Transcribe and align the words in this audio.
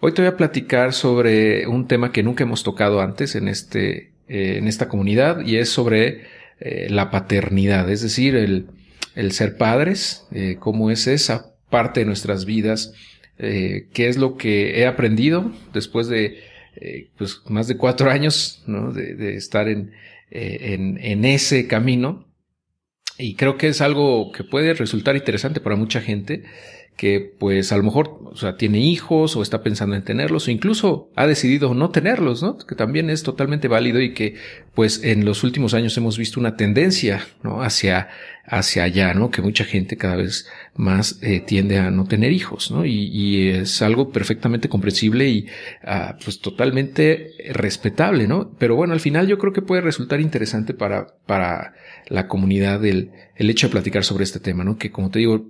Hoy 0.00 0.12
te 0.12 0.22
voy 0.22 0.28
a 0.28 0.36
platicar 0.36 0.92
sobre 0.92 1.66
un 1.66 1.88
tema 1.88 2.12
que 2.12 2.22
nunca 2.22 2.44
hemos 2.44 2.62
tocado 2.62 3.00
antes 3.00 3.34
en, 3.34 3.48
este, 3.48 4.12
eh, 4.28 4.58
en 4.58 4.68
esta 4.68 4.88
comunidad 4.88 5.44
y 5.44 5.56
es 5.56 5.70
sobre 5.70 6.22
eh, 6.60 6.86
la 6.88 7.10
paternidad, 7.10 7.90
es 7.90 8.02
decir, 8.02 8.36
el, 8.36 8.68
el 9.16 9.32
ser 9.32 9.56
padres, 9.56 10.24
eh, 10.30 10.56
cómo 10.60 10.92
es 10.92 11.08
esa 11.08 11.52
parte 11.68 12.00
de 12.00 12.06
nuestras 12.06 12.44
vidas, 12.44 12.94
qué 13.38 13.86
es 13.94 14.16
lo 14.16 14.36
que 14.36 14.80
he 14.80 14.86
aprendido 14.86 15.52
después 15.72 16.08
de 16.08 16.42
pues, 17.16 17.40
más 17.46 17.68
de 17.68 17.76
cuatro 17.76 18.10
años 18.10 18.64
¿no? 18.66 18.92
de, 18.92 19.14
de, 19.14 19.36
estar 19.36 19.68
en, 19.68 19.92
en, 20.30 20.98
en 20.98 21.24
ese 21.24 21.68
camino. 21.68 22.26
Y 23.16 23.34
creo 23.34 23.56
que 23.56 23.68
es 23.68 23.80
algo 23.80 24.32
que 24.32 24.42
puede 24.44 24.74
resultar 24.74 25.14
interesante 25.14 25.60
para 25.60 25.76
mucha 25.76 26.00
gente 26.00 26.44
que 26.98 27.32
pues 27.38 27.70
a 27.70 27.76
lo 27.76 27.84
mejor, 27.84 28.18
o 28.24 28.36
sea, 28.36 28.56
tiene 28.56 28.80
hijos 28.80 29.36
o 29.36 29.42
está 29.42 29.62
pensando 29.62 29.94
en 29.94 30.02
tenerlos 30.02 30.48
o 30.48 30.50
incluso 30.50 31.10
ha 31.14 31.28
decidido 31.28 31.72
no 31.72 31.90
tenerlos, 31.90 32.42
¿no? 32.42 32.58
Que 32.58 32.74
también 32.74 33.08
es 33.08 33.22
totalmente 33.22 33.68
válido 33.68 34.00
y 34.00 34.14
que 34.14 34.34
pues 34.74 35.04
en 35.04 35.24
los 35.24 35.44
últimos 35.44 35.74
años 35.74 35.96
hemos 35.96 36.18
visto 36.18 36.40
una 36.40 36.56
tendencia, 36.56 37.24
¿no? 37.44 37.62
Hacia, 37.62 38.08
hacia 38.44 38.82
allá, 38.82 39.14
¿no? 39.14 39.30
Que 39.30 39.42
mucha 39.42 39.64
gente 39.64 39.96
cada 39.96 40.16
vez 40.16 40.48
más 40.74 41.20
eh, 41.22 41.38
tiende 41.38 41.78
a 41.78 41.92
no 41.92 42.04
tener 42.04 42.32
hijos, 42.32 42.72
¿no? 42.72 42.84
Y, 42.84 43.04
y 43.12 43.48
es 43.50 43.80
algo 43.80 44.10
perfectamente 44.10 44.68
comprensible 44.68 45.28
y 45.28 45.46
ah, 45.84 46.16
pues 46.24 46.40
totalmente 46.40 47.30
respetable, 47.50 48.26
¿no? 48.26 48.50
Pero 48.58 48.74
bueno, 48.74 48.92
al 48.92 49.00
final 49.00 49.28
yo 49.28 49.38
creo 49.38 49.52
que 49.52 49.62
puede 49.62 49.82
resultar 49.82 50.20
interesante 50.20 50.74
para, 50.74 51.14
para 51.26 51.74
la 52.08 52.26
comunidad 52.26 52.84
el, 52.84 53.12
el 53.36 53.50
hecho 53.50 53.68
de 53.68 53.72
platicar 53.72 54.04
sobre 54.04 54.24
este 54.24 54.40
tema, 54.40 54.64
¿no? 54.64 54.76
Que 54.78 54.90
como 54.90 55.10
te 55.10 55.20
digo, 55.20 55.46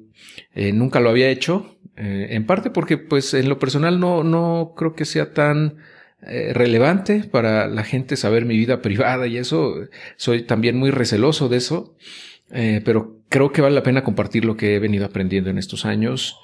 eh, 0.55 0.73
nunca 0.73 1.01
lo 1.01 1.11
había 1.11 1.31
hecho, 1.31 1.79
eh, 1.97 2.29
en 2.31 2.47
parte 2.47 2.71
porque 2.71 2.99
pues 2.99 3.35
en 3.35 3.49
lo 3.49 3.59
personal 3.59 4.01
no, 4.01 4.25
no 4.25 4.75
creo 4.77 4.95
que 4.95 5.05
sea 5.05 5.33
tan 5.33 5.79
eh, 6.23 6.53
relevante 6.53 7.25
para 7.25 7.69
la 7.69 7.85
gente 7.85 8.17
saber 8.17 8.45
mi 8.45 8.57
vida 8.57 8.83
privada 8.83 9.27
y 9.27 9.39
eso, 9.39 9.75
soy 10.17 10.43
también 10.43 10.77
muy 10.77 10.91
receloso 10.91 11.49
de 11.49 11.57
eso, 11.57 11.97
pero 12.51 13.21
creo 13.29 13.53
que 13.53 13.61
vale 13.61 13.75
la 13.75 13.83
pena 13.83 14.03
compartir 14.03 14.47
lo 14.47 14.57
que 14.57 14.75
he 14.75 14.79
venido 14.79 15.05
aprendiendo 15.05 15.51
en 15.51 15.59
estos 15.59 15.85
años, 15.85 16.41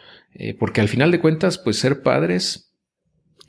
porque 0.58 0.82
al 0.82 0.88
final 0.90 1.10
de 1.10 1.18
cuentas 1.18 1.56
pues 1.56 1.78
ser 1.78 2.02
padres 2.02 2.73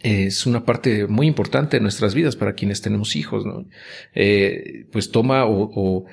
es 0.05 0.45
una 0.45 0.65
parte 0.65 1.07
muy 1.07 1.25
importante 1.25 1.77
de 1.77 1.81
nuestras 1.81 2.13
vidas 2.13 2.35
para 2.35 2.53
quienes 2.53 2.79
tenemos 2.79 3.15
hijos, 3.15 3.43
¿no? 3.43 3.65
Eh, 4.13 4.85
pues 4.91 5.09
toma 5.09 5.45
o, 5.47 6.05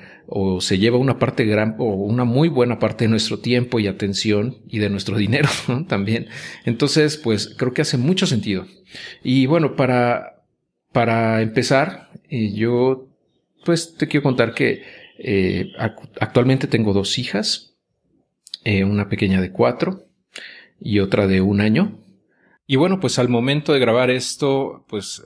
se 0.61 0.79
lleva 0.79 0.97
una 0.97 1.19
parte 1.19 1.45
gran 1.45 1.75
o 1.77 1.93
una 1.93 2.23
muy 2.23 2.49
buena 2.49 2.79
parte 2.79 3.03
de 3.05 3.09
nuestro 3.09 3.37
tiempo 3.37 3.79
y 3.79 3.85
atención 3.85 4.57
y 4.67 4.79
de 4.79 4.89
nuestro 4.89 5.15
dinero 5.25 5.47
¿no? 5.67 5.85
también. 5.85 6.27
Entonces, 6.65 7.17
pues 7.17 7.53
creo 7.55 7.73
que 7.73 7.83
hace 7.83 7.97
mucho 7.97 8.25
sentido. 8.25 8.65
Y 9.23 9.45
bueno, 9.45 9.75
para, 9.75 10.43
para 10.91 11.43
empezar, 11.43 12.09
eh, 12.29 12.51
yo 12.51 13.09
pues 13.63 13.95
te 13.95 14.07
quiero 14.07 14.23
contar 14.23 14.55
que 14.55 14.81
eh, 15.19 15.71
actualmente 16.19 16.65
tengo 16.65 16.93
dos 16.93 17.19
hijas, 17.19 17.75
una 18.65 19.07
pequeña 19.07 19.39
de 19.39 19.51
cuatro 19.51 20.05
y 20.79 20.99
otra 20.99 21.27
de 21.27 21.41
un 21.41 21.61
año. 21.61 22.02
Y 22.65 22.77
bueno, 22.77 22.99
pues 22.99 23.19
al 23.19 23.29
momento 23.29 23.73
de 23.73 23.79
grabar 23.79 24.09
esto, 24.09 24.85
pues 24.87 25.23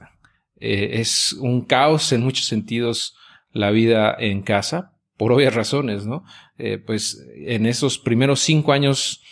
eh, 0.59 0.99
es 0.99 1.33
un 1.33 1.61
caos 1.61 2.11
en 2.11 2.23
muchos 2.23 2.45
sentidos 2.45 3.15
la 3.51 3.71
vida 3.71 4.15
en 4.17 4.41
casa, 4.41 4.93
por 5.17 5.31
obvias 5.31 5.55
razones, 5.55 6.05
¿no? 6.05 6.23
Eh, 6.57 6.77
pues 6.77 7.23
en 7.35 7.65
esos 7.65 7.99
primeros 7.99 8.39
cinco 8.39 8.71
años, 8.71 9.23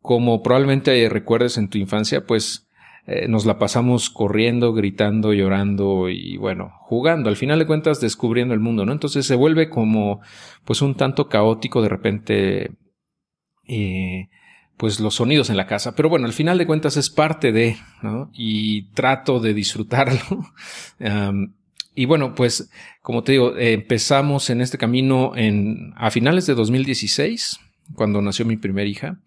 como 0.00 0.42
probablemente 0.42 1.08
recuerdes 1.08 1.56
en 1.56 1.68
tu 1.68 1.78
infancia, 1.78 2.26
pues 2.26 2.68
eh, 3.06 3.26
nos 3.28 3.46
la 3.46 3.58
pasamos 3.58 4.10
corriendo, 4.10 4.72
gritando, 4.72 5.32
llorando 5.32 6.08
y 6.08 6.36
bueno, 6.36 6.72
jugando, 6.82 7.28
al 7.28 7.36
final 7.36 7.58
de 7.58 7.66
cuentas 7.66 8.00
descubriendo 8.00 8.54
el 8.54 8.60
mundo, 8.60 8.86
¿no? 8.86 8.92
Entonces 8.92 9.26
se 9.26 9.34
vuelve 9.34 9.68
como 9.68 10.20
pues 10.64 10.82
un 10.82 10.94
tanto 10.94 11.28
caótico 11.28 11.82
de 11.82 11.88
repente 11.88 12.70
pues 14.80 14.98
los 14.98 15.16
sonidos 15.16 15.50
en 15.50 15.58
la 15.58 15.66
casa. 15.66 15.94
Pero 15.94 16.08
bueno, 16.08 16.24
al 16.24 16.32
final 16.32 16.56
de 16.56 16.66
cuentas 16.66 16.96
es 16.96 17.10
parte 17.10 17.52
de, 17.52 17.76
¿no? 18.00 18.30
Y 18.32 18.84
trato 18.94 19.38
de 19.38 19.52
disfrutarlo. 19.52 20.18
y 21.94 22.04
bueno, 22.06 22.34
pues 22.34 22.70
como 23.02 23.22
te 23.22 23.32
digo, 23.32 23.54
empezamos 23.58 24.48
en 24.48 24.62
este 24.62 24.78
camino 24.78 25.32
en, 25.36 25.92
a 25.96 26.10
finales 26.10 26.46
de 26.46 26.54
2016, 26.54 27.60
cuando 27.94 28.22
nació 28.22 28.46
mi 28.46 28.56
primera 28.56 28.88
hija. 28.88 29.20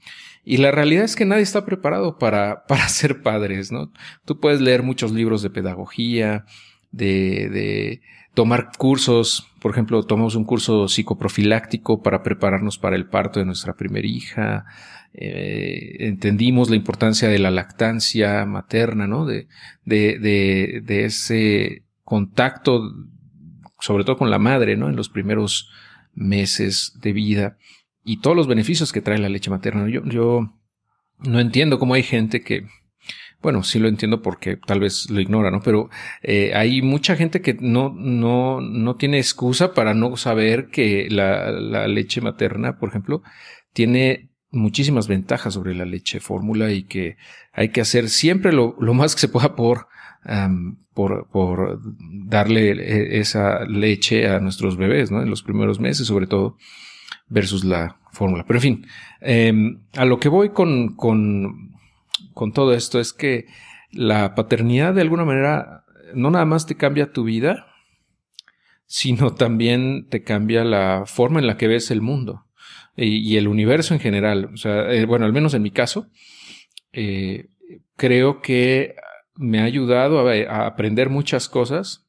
Y 0.44 0.58
la 0.58 0.72
realidad 0.72 1.06
es 1.06 1.16
que 1.16 1.26
nadie 1.26 1.44
está 1.44 1.68
preparado 1.68 2.18
para, 2.18 2.64
para 2.68 2.90
ser 2.90 3.22
padres, 3.22 3.72
¿no? 3.72 3.92
Tú 4.26 4.40
puedes 4.40 4.60
leer 4.60 4.82
muchos 4.82 5.12
libros 5.12 5.44
de 5.44 5.52
pedagogía, 5.52 6.46
de, 6.90 7.50
de 7.50 8.02
tomar 8.34 8.72
cursos, 8.76 9.52
por 9.64 9.72
ejemplo, 9.72 10.04
tomamos 10.04 10.36
un 10.36 10.44
curso 10.44 10.90
psicoprofiláctico 10.90 12.04
para 12.04 12.22
prepararnos 12.22 12.78
para 12.78 12.98
el 12.98 13.08
parto 13.08 13.40
de 13.40 13.46
nuestra 13.46 13.76
primera 13.76 14.06
hija, 14.06 14.66
eh, 15.14 15.96
entendimos 16.00 16.70
la 16.70 16.76
importancia 16.76 17.30
de 17.30 17.40
la 17.40 17.50
lactancia 17.50 18.46
materna, 18.46 19.08
¿no? 19.08 19.26
De, 19.26 19.48
de, 19.86 20.20
de, 20.20 20.82
de, 20.84 21.06
ese 21.06 21.86
contacto, 22.04 22.92
sobre 23.80 24.04
todo 24.04 24.18
con 24.18 24.30
la 24.30 24.38
madre, 24.38 24.76
¿no? 24.76 24.90
En 24.90 24.98
los 24.98 25.08
primeros 25.08 25.70
meses 26.14 27.00
de 27.02 27.14
vida 27.14 27.58
y 28.04 28.20
todos 28.20 28.36
los 28.36 28.48
beneficios 28.48 28.92
que 28.92 29.00
trae 29.00 29.18
la 29.18 29.30
leche 29.30 29.50
materna. 29.50 29.88
Yo, 29.88 30.04
yo 30.04 30.60
no 31.20 31.40
entiendo 31.40 31.80
cómo 31.80 31.94
hay 31.94 32.04
gente 32.04 32.42
que, 32.42 32.68
bueno, 33.44 33.62
sí 33.62 33.78
lo 33.78 33.88
entiendo 33.88 34.22
porque 34.22 34.58
tal 34.58 34.80
vez 34.80 35.10
lo 35.12 35.20
ignora, 35.20 35.52
¿no? 35.52 35.62
Pero 35.62 35.90
eh, 36.24 36.54
hay 36.56 36.82
mucha 36.82 37.16
gente 37.16 37.42
que 37.42 37.56
no, 37.60 37.94
no, 37.96 38.62
no 38.62 38.96
tiene 38.96 39.18
excusa 39.18 39.74
para 39.74 39.94
no 39.94 40.18
saber 40.18 40.70
que 40.70 41.08
la, 41.12 41.52
la 41.52 41.88
leche 41.88 42.22
materna, 42.22 42.80
por 42.80 42.90
ejemplo, 42.90 43.22
tiene 43.74 44.30
muchísimas 44.54 45.08
ventajas 45.08 45.56
sobre 45.56 45.76
la 45.76 45.84
leche 45.84 46.20
fórmula 46.20 46.72
y 46.72 46.84
que 46.84 47.18
hay 47.52 47.70
que 47.70 47.82
hacer 47.82 48.10
siempre 48.10 48.54
lo, 48.54 48.76
lo 48.80 48.94
más 48.94 49.16
que 49.16 49.22
se 49.22 49.28
pueda 49.28 49.56
por, 49.56 49.88
por, 50.94 51.28
por 51.30 51.82
darle 52.26 52.72
e, 52.72 53.20
esa 53.20 53.66
leche 53.66 54.30
a 54.30 54.40
nuestros 54.40 54.78
bebés, 54.78 55.12
¿no? 55.12 55.22
En 55.22 55.30
los 55.30 55.44
primeros 55.44 55.80
meses, 55.80 56.08
sobre 56.08 56.28
todo, 56.28 56.58
versus 57.28 57.66
la 57.66 57.98
fórmula. 58.12 58.46
Pero 58.48 58.58
en 58.60 58.62
fin, 58.62 58.86
em, 59.22 59.80
a 59.98 60.06
lo 60.06 60.20
que 60.20 60.30
voy 60.30 60.50
con, 60.50 60.96
con, 60.96 61.73
con 62.34 62.52
todo 62.52 62.74
esto 62.74 63.00
es 63.00 63.14
que 63.14 63.46
la 63.92 64.36
paternidad 64.36 64.94
de 64.94 65.02
alguna 65.02 65.26
manera 65.26 65.84
no 66.14 66.32
nada 66.32 66.46
más 66.46 66.66
te 66.66 66.76
cambia 66.76 67.12
tu 67.12 67.24
vida, 67.24 67.68
sino 68.86 69.34
también 69.34 70.08
te 70.10 70.24
cambia 70.24 70.64
la 70.64 71.04
forma 71.06 71.40
en 71.40 71.48
la 71.48 71.58
que 71.58 71.68
ves 71.68 71.92
el 71.92 72.02
mundo 72.02 72.46
y, 72.96 73.38
el 73.38 73.48
universo 73.48 73.94
en 73.94 74.00
general. 74.00 74.52
O 74.54 74.58
sea, 74.58 74.92
eh, 74.92 75.06
bueno, 75.06 75.26
al 75.26 75.34
menos 75.34 75.54
en 75.54 75.64
mi 75.64 75.72
caso, 75.72 76.10
eh, 76.92 77.48
creo 77.96 78.42
que 78.42 78.96
me 79.36 79.60
ha 79.60 79.64
ayudado 79.64 80.28
a, 80.30 80.66
aprender 80.66 81.10
muchas 81.10 81.50
cosas, 81.50 82.08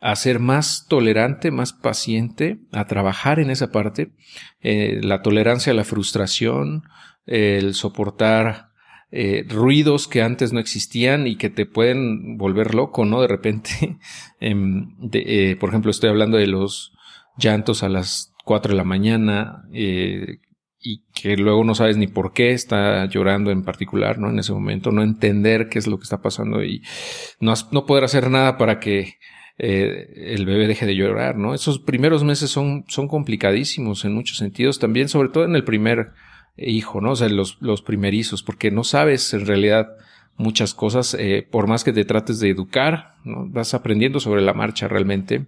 a 0.00 0.16
ser 0.16 0.38
más 0.38 0.86
tolerante, 0.88 1.50
más 1.50 1.72
paciente, 1.72 2.58
a 2.72 2.86
trabajar 2.86 3.38
en 3.38 3.50
esa 3.50 3.70
parte, 3.70 4.12
eh, 4.60 5.00
la 5.02 5.22
tolerancia 5.22 5.72
a 5.72 5.76
la 5.76 5.84
frustración, 5.84 6.82
el 7.26 7.74
soportar 7.74 8.67
ruidos 9.48 10.06
que 10.06 10.22
antes 10.22 10.52
no 10.52 10.60
existían 10.60 11.26
y 11.26 11.36
que 11.36 11.48
te 11.48 11.64
pueden 11.64 12.36
volver 12.36 12.74
loco, 12.74 13.04
¿no? 13.04 13.22
De 13.22 13.28
repente, 13.28 13.98
em, 14.40 14.96
por 15.58 15.70
ejemplo, 15.70 15.90
estoy 15.90 16.10
hablando 16.10 16.36
de 16.36 16.46
los 16.46 16.92
llantos 17.38 17.82
a 17.82 17.88
las 17.88 18.34
4 18.44 18.72
de 18.72 18.76
la 18.76 18.84
mañana 18.84 19.64
eh, 19.72 20.38
y 20.80 21.02
que 21.14 21.36
luego 21.36 21.64
no 21.64 21.74
sabes 21.74 21.96
ni 21.96 22.06
por 22.06 22.32
qué 22.32 22.52
está 22.52 23.06
llorando 23.06 23.50
en 23.50 23.62
particular, 23.62 24.18
¿no? 24.18 24.30
En 24.30 24.38
ese 24.38 24.52
momento, 24.52 24.90
no 24.90 25.02
entender 25.02 25.68
qué 25.68 25.78
es 25.78 25.86
lo 25.86 25.98
que 25.98 26.04
está 26.04 26.22
pasando 26.22 26.62
y 26.62 26.82
no, 27.40 27.52
no 27.72 27.86
poder 27.86 28.04
hacer 28.04 28.30
nada 28.30 28.56
para 28.56 28.80
que 28.80 29.14
eh, 29.58 30.34
el 30.34 30.46
bebé 30.46 30.66
deje 30.66 30.86
de 30.86 30.94
llorar, 30.94 31.36
¿no? 31.36 31.54
Esos 31.54 31.78
primeros 31.78 32.24
meses 32.24 32.50
son, 32.50 32.84
son 32.88 33.08
complicadísimos 33.08 34.04
en 34.04 34.14
muchos 34.14 34.38
sentidos, 34.38 34.78
también 34.78 35.08
sobre 35.08 35.28
todo 35.28 35.44
en 35.44 35.56
el 35.56 35.64
primer 35.64 36.12
hijo, 36.58 37.00
¿no? 37.00 37.12
O 37.12 37.16
sea, 37.16 37.28
los, 37.28 37.58
los 37.60 37.82
primerizos, 37.82 38.42
porque 38.42 38.70
no 38.70 38.84
sabes 38.84 39.32
en 39.34 39.46
realidad 39.46 39.88
muchas 40.38 40.72
cosas, 40.72 41.14
eh, 41.14 41.46
por 41.50 41.66
más 41.66 41.84
que 41.84 41.92
te 41.92 42.04
trates 42.04 42.40
de 42.40 42.48
educar, 42.48 43.16
¿no? 43.24 43.46
Vas 43.48 43.74
aprendiendo 43.74 44.20
sobre 44.20 44.40
la 44.40 44.54
marcha 44.54 44.88
realmente 44.88 45.46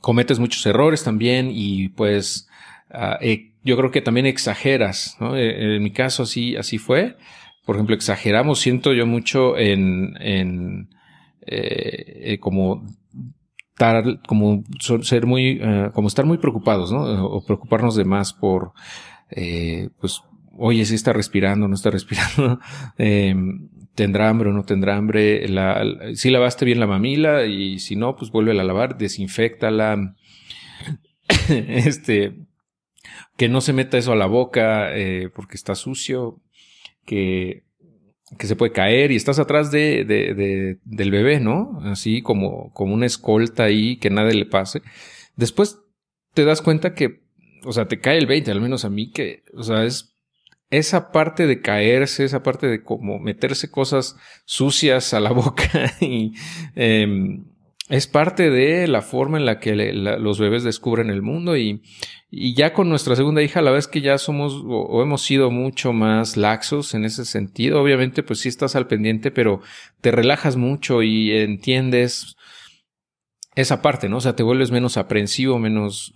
cometes 0.00 0.40
muchos 0.40 0.66
errores 0.66 1.04
también 1.04 1.50
y 1.52 1.88
pues 1.90 2.48
ah, 2.90 3.18
eh, 3.20 3.52
yo 3.62 3.76
creo 3.76 3.92
que 3.92 4.00
también 4.00 4.26
exageras, 4.26 5.16
¿no? 5.20 5.36
Eh, 5.36 5.76
en 5.76 5.82
mi 5.82 5.92
caso 5.92 6.24
así, 6.24 6.56
así 6.56 6.78
fue. 6.78 7.16
Por 7.64 7.76
ejemplo, 7.76 7.94
exageramos, 7.94 8.58
siento 8.58 8.92
yo 8.92 9.06
mucho 9.06 9.56
en, 9.56 10.16
en 10.20 10.88
como 12.40 12.84
estar, 13.72 14.20
como 14.26 14.64
ser 15.02 15.26
muy, 15.26 15.60
como 15.92 16.08
estar 16.08 16.24
muy 16.24 16.38
preocupados, 16.38 16.90
¿no? 16.90 17.24
O 17.24 17.44
preocuparnos 17.44 17.94
de 17.94 18.04
más 18.04 18.32
por, 18.32 18.72
pues, 20.00 20.22
oye, 20.56 20.84
si 20.84 20.94
está 20.94 21.12
respirando, 21.12 21.68
no 21.68 21.74
está 21.74 21.90
respirando, 21.90 22.60
eh, 22.98 23.34
tendrá 23.94 24.28
hambre 24.28 24.50
o 24.50 24.52
no 24.52 24.64
tendrá 24.64 24.96
hambre, 24.96 25.48
la, 25.48 25.84
si 26.14 26.30
lavaste 26.30 26.64
bien 26.64 26.80
la 26.80 26.86
mamila 26.86 27.44
y 27.46 27.78
si 27.78 27.96
no, 27.96 28.16
pues 28.16 28.30
vuelve 28.30 28.52
a 28.52 28.64
lavar, 28.64 28.96
desinfectala, 28.98 30.14
este, 31.48 32.34
que 33.36 33.48
no 33.48 33.60
se 33.60 33.72
meta 33.72 33.98
eso 33.98 34.12
a 34.12 34.16
la 34.16 34.26
boca 34.26 34.96
eh, 34.96 35.30
porque 35.34 35.56
está 35.56 35.74
sucio, 35.74 36.40
que, 37.04 37.64
que 38.38 38.46
se 38.46 38.56
puede 38.56 38.72
caer 38.72 39.10
y 39.10 39.16
estás 39.16 39.38
atrás 39.38 39.70
de, 39.70 40.78
del 40.84 41.10
bebé, 41.10 41.40
¿no? 41.40 41.80
Así 41.82 42.22
como, 42.22 42.72
como 42.72 42.94
una 42.94 43.06
escolta 43.06 43.64
ahí, 43.64 43.96
que 43.96 44.10
nada 44.10 44.30
le 44.30 44.46
pase. 44.46 44.82
Después 45.36 45.80
te 46.34 46.44
das 46.44 46.62
cuenta 46.62 46.94
que, 46.94 47.21
o 47.64 47.72
sea, 47.72 47.86
te 47.86 48.00
cae 48.00 48.18
el 48.18 48.26
20, 48.26 48.50
al 48.50 48.60
menos 48.60 48.84
a 48.84 48.90
mí, 48.90 49.10
que, 49.10 49.44
o 49.54 49.62
sea, 49.62 49.84
es 49.84 50.12
esa 50.72 51.12
parte 51.12 51.46
de 51.46 51.60
caerse, 51.60 52.24
esa 52.24 52.42
parte 52.42 52.66
de 52.66 52.82
como 52.82 53.18
meterse 53.18 53.70
cosas 53.70 54.16
sucias 54.46 55.12
a 55.12 55.20
la 55.20 55.30
boca 55.32 55.94
y 56.00 56.32
em, 56.74 57.44
es 57.90 58.06
parte 58.06 58.48
de 58.48 58.88
la 58.88 59.02
forma 59.02 59.36
en 59.36 59.44
la 59.44 59.60
que 59.60 59.74
los 59.74 60.38
bebés 60.38 60.64
descubren 60.64 61.10
el 61.10 61.20
mundo 61.20 61.58
y, 61.58 61.82
y, 62.30 62.54
ya 62.54 62.72
con 62.72 62.88
nuestra 62.88 63.16
segunda 63.16 63.42
hija 63.42 63.60
la 63.60 63.70
verdad 63.70 63.80
es 63.80 63.88
que 63.88 64.00
ya 64.00 64.16
somos 64.16 64.62
o, 64.64 65.02
hemos 65.02 65.20
sido 65.20 65.50
mucho 65.50 65.92
más 65.92 66.38
laxos 66.38 66.94
en 66.94 67.04
ese 67.04 67.26
sentido. 67.26 67.82
Obviamente 67.82 68.22
pues 68.22 68.40
sí 68.40 68.48
estás 68.48 68.74
al 68.74 68.86
pendiente 68.86 69.30
pero 69.30 69.60
te 70.00 70.10
relajas 70.10 70.56
mucho 70.56 71.02
y 71.02 71.32
entiendes 71.32 72.36
esa 73.56 73.82
parte, 73.82 74.08
¿no? 74.08 74.16
O 74.16 74.20
sea, 74.22 74.36
te 74.36 74.42
vuelves 74.42 74.70
menos 74.70 74.96
aprensivo, 74.96 75.58
menos 75.58 76.14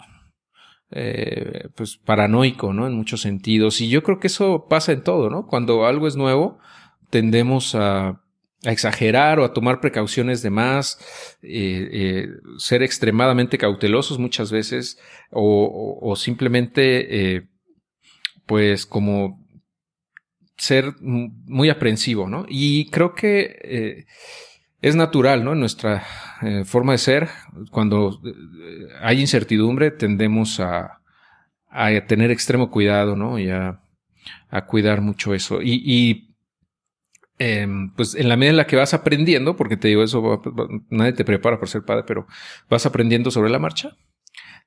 eh, 0.90 1.68
pues 1.74 1.96
paranoico, 1.96 2.72
¿no? 2.72 2.86
En 2.86 2.94
muchos 2.94 3.20
sentidos. 3.20 3.80
Y 3.80 3.88
yo 3.88 4.02
creo 4.02 4.20
que 4.20 4.28
eso 4.28 4.66
pasa 4.68 4.92
en 4.92 5.02
todo, 5.02 5.30
¿no? 5.30 5.46
Cuando 5.46 5.86
algo 5.86 6.06
es 6.06 6.16
nuevo, 6.16 6.58
tendemos 7.10 7.74
a, 7.74 8.22
exagerar 8.62 9.38
o 9.38 9.44
a 9.44 9.52
tomar 9.52 9.80
precauciones 9.80 10.42
de 10.42 10.50
más, 10.50 10.98
eh, 11.42 11.88
eh, 11.92 12.28
ser 12.58 12.82
extremadamente 12.82 13.58
cautelosos 13.58 14.18
muchas 14.18 14.50
veces, 14.50 14.98
o, 15.30 16.14
simplemente, 16.16 17.46
pues 18.46 18.86
como 18.86 19.46
ser 20.56 20.94
muy 21.00 21.68
aprensivo, 21.68 22.28
¿no? 22.28 22.46
Y 22.48 22.90
creo 22.90 23.14
que 23.14 24.06
es 24.82 24.94
natural, 24.96 25.44
¿no? 25.44 25.52
En 25.52 25.60
nuestra 25.60 26.04
eh, 26.42 26.64
forma 26.64 26.92
de 26.92 26.98
ser, 26.98 27.28
cuando 27.70 28.20
eh, 28.24 28.88
hay 29.00 29.20
incertidumbre, 29.20 29.90
tendemos 29.90 30.60
a, 30.60 31.00
tener 32.06 32.30
extremo 32.30 32.70
cuidado, 32.70 33.16
¿no? 33.16 33.38
Y 33.38 33.50
a, 33.50 33.80
a 34.48 34.66
cuidar 34.66 35.00
mucho 35.00 35.34
eso. 35.34 35.60
Y, 35.60 35.82
y 35.84 36.34
em, 37.38 37.92
pues 37.94 38.14
en 38.14 38.28
la 38.28 38.36
medida 38.36 38.50
en 38.50 38.56
la 38.56 38.66
que 38.66 38.76
vas 38.76 38.94
aprendiendo, 38.94 39.56
porque 39.56 39.76
te 39.76 39.88
digo 39.88 40.02
eso, 40.02 40.42
nadie 40.88 41.12
te 41.12 41.24
prepara 41.24 41.58
para 41.58 41.70
ser 41.70 41.84
padre, 41.84 42.04
pero 42.06 42.26
vas 42.70 42.86
aprendiendo 42.86 43.30
sobre 43.30 43.50
la 43.50 43.58
marcha, 43.58 43.96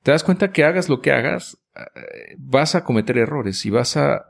te 0.04 0.12
das 0.12 0.24
cuenta 0.24 0.52
que 0.52 0.64
hagas 0.64 0.88
lo 0.88 1.02
que 1.02 1.12
hagas, 1.12 1.58
eh, 1.76 2.36
vas 2.38 2.76
a 2.76 2.84
cometer 2.84 3.18
errores 3.18 3.66
y 3.66 3.70
vas 3.70 3.98
a 3.98 4.29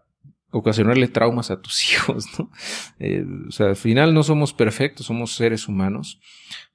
ocasionarle 0.52 1.08
traumas 1.08 1.52
a 1.52 1.62
tus 1.62 1.92
hijos, 1.92 2.26
¿no? 2.38 2.52
Eh, 3.00 3.26
o 3.48 3.52
sea, 3.52 3.68
al 3.68 3.76
final 3.76 4.14
no 4.14 4.24
somos 4.24 4.54
perfectos, 4.54 5.06
somos 5.06 5.36
seres 5.36 5.68
humanos, 5.68 6.20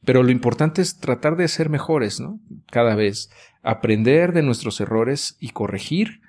pero 0.05 0.23
lo 0.23 0.31
importante 0.31 0.83
es 0.83 0.99
tratar 0.99 1.37
de 1.37 1.49
ser 1.49 1.71
mejores, 1.71 2.21
¿no? 2.21 2.41
Cada 2.71 2.95
vez, 2.95 3.31
aprender 3.63 4.33
de 4.33 4.43
nuestros 4.43 4.81
errores 4.81 5.37
y 5.41 5.51
corregir 5.51 6.21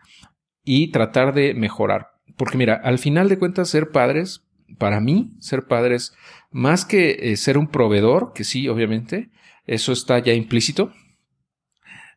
y 0.64 0.92
tratar 0.92 1.34
de 1.34 1.54
mejorar. 1.54 2.08
Porque 2.38 2.58
mira, 2.58 2.76
al 2.84 2.98
final 3.00 3.30
de 3.30 3.38
cuentas, 3.38 3.70
ser 3.70 3.92
padres, 3.92 4.44
para 4.78 5.00
mí, 5.00 5.34
ser 5.40 5.68
padres, 5.68 6.14
más 6.52 6.86
que 6.86 7.32
eh, 7.32 7.38
ser 7.38 7.58
un 7.58 7.68
proveedor, 7.68 8.34
que 8.34 8.44
sí, 8.44 8.68
obviamente, 8.68 9.30
eso 9.68 9.92
está 9.92 10.20
ya 10.20 10.34
implícito, 10.34 10.92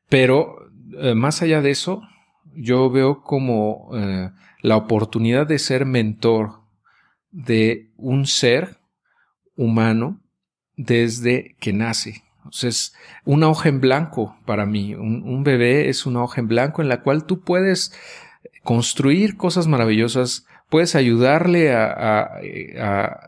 pero 0.09 0.71
eh, 0.99 1.15
más 1.15 1.43
allá 1.43 1.61
de 1.61 1.71
eso, 1.71 2.03
yo 2.55 2.91
veo 2.91 3.23
como 3.23 3.91
la 4.61 4.77
oportunidad 4.77 5.47
de 5.47 5.59
ser 5.59 5.85
mentor 5.85 6.61
de 7.31 7.91
un 7.97 8.27
ser 8.27 8.79
humano 9.57 10.21
desde 10.77 11.57
que 11.61 11.73
nace. 11.73 12.23
O 12.45 12.67
es 12.67 12.95
una 13.25 13.49
hoja 13.49 13.69
en 13.69 13.81
blanco 13.81 14.37
para 14.47 14.65
mí. 14.65 14.95
Un, 14.95 15.45
bebé 15.45 15.89
es 15.89 16.07
una 16.07 16.23
hoja 16.23 16.41
en 16.41 16.49
blanco 16.49 16.81
en 16.81 16.89
la 16.89 17.03
cual 17.03 17.25
tú 17.25 17.43
puedes 17.43 17.93
construir 18.63 19.37
cosas 19.37 19.67
maravillosas, 19.67 20.47
puedes 20.71 20.95
ayudarle 20.95 21.75
a, 21.75 22.31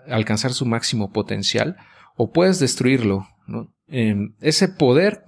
alcanzar 0.09 0.53
su 0.53 0.65
máximo 0.65 1.13
potencial 1.13 1.77
o 2.17 2.33
puedes 2.33 2.59
destruirlo. 2.61 3.29
Em, 3.89 4.35
ese 4.41 4.69
poder 4.69 5.25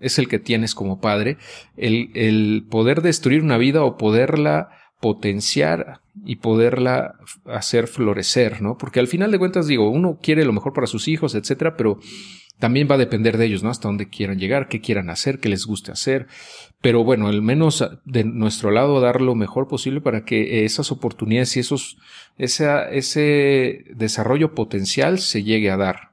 es 0.00 0.18
el 0.18 0.28
que 0.28 0.38
tienes 0.38 0.74
como 0.74 1.00
padre, 1.00 1.36
el, 1.76 2.10
el 2.14 2.66
poder 2.70 3.02
destruir 3.02 3.42
una 3.42 3.58
vida 3.58 3.84
o 3.84 3.98
poderla 3.98 4.70
potenciar 5.00 6.00
y 6.24 6.36
poderla 6.36 7.14
hacer 7.46 7.86
florecer, 7.86 8.60
¿no? 8.60 8.76
Porque 8.76 9.00
al 9.00 9.08
final 9.08 9.30
de 9.30 9.38
cuentas 9.38 9.66
digo, 9.66 9.90
uno 9.90 10.18
quiere 10.22 10.44
lo 10.44 10.52
mejor 10.52 10.72
para 10.72 10.86
sus 10.86 11.08
hijos, 11.08 11.34
etcétera, 11.34 11.76
pero 11.76 11.98
también 12.58 12.86
va 12.90 12.96
a 12.96 12.98
depender 12.98 13.38
de 13.38 13.46
ellos, 13.46 13.62
¿no? 13.62 13.70
Hasta 13.70 13.88
dónde 13.88 14.10
quieran 14.10 14.38
llegar, 14.38 14.68
qué 14.68 14.82
quieran 14.82 15.08
hacer, 15.08 15.40
qué 15.40 15.48
les 15.48 15.64
guste 15.64 15.90
hacer. 15.92 16.26
Pero 16.82 17.02
bueno, 17.02 17.28
al 17.28 17.40
menos 17.40 17.82
de 18.04 18.24
nuestro 18.24 18.70
lado 18.70 19.00
dar 19.00 19.22
lo 19.22 19.34
mejor 19.34 19.66
posible 19.66 20.02
para 20.02 20.24
que 20.26 20.66
esas 20.66 20.92
oportunidades 20.92 21.56
y 21.56 21.60
esos, 21.60 21.96
ese 22.36 23.84
desarrollo 23.94 24.54
potencial 24.54 25.18
se 25.18 25.42
llegue 25.42 25.70
a 25.70 25.78
dar. 25.78 26.10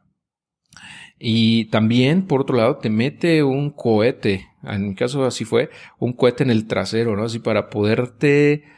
Y 1.20 1.66
también, 1.66 2.26
por 2.28 2.42
otro 2.42 2.56
lado, 2.56 2.78
te 2.78 2.90
mete 2.90 3.44
un 3.44 3.72
cohete, 3.72 4.48
en 4.64 4.90
mi 4.90 4.96
caso 4.96 5.26
así 5.26 5.44
fue, 5.44 5.70
un 6.00 6.14
cohete 6.14 6.44
en 6.44 6.52
el 6.52 6.68
trasero, 6.68 7.16
¿no? 7.18 7.24
Así 7.24 7.40
para 7.40 7.70
poderte 7.70 8.77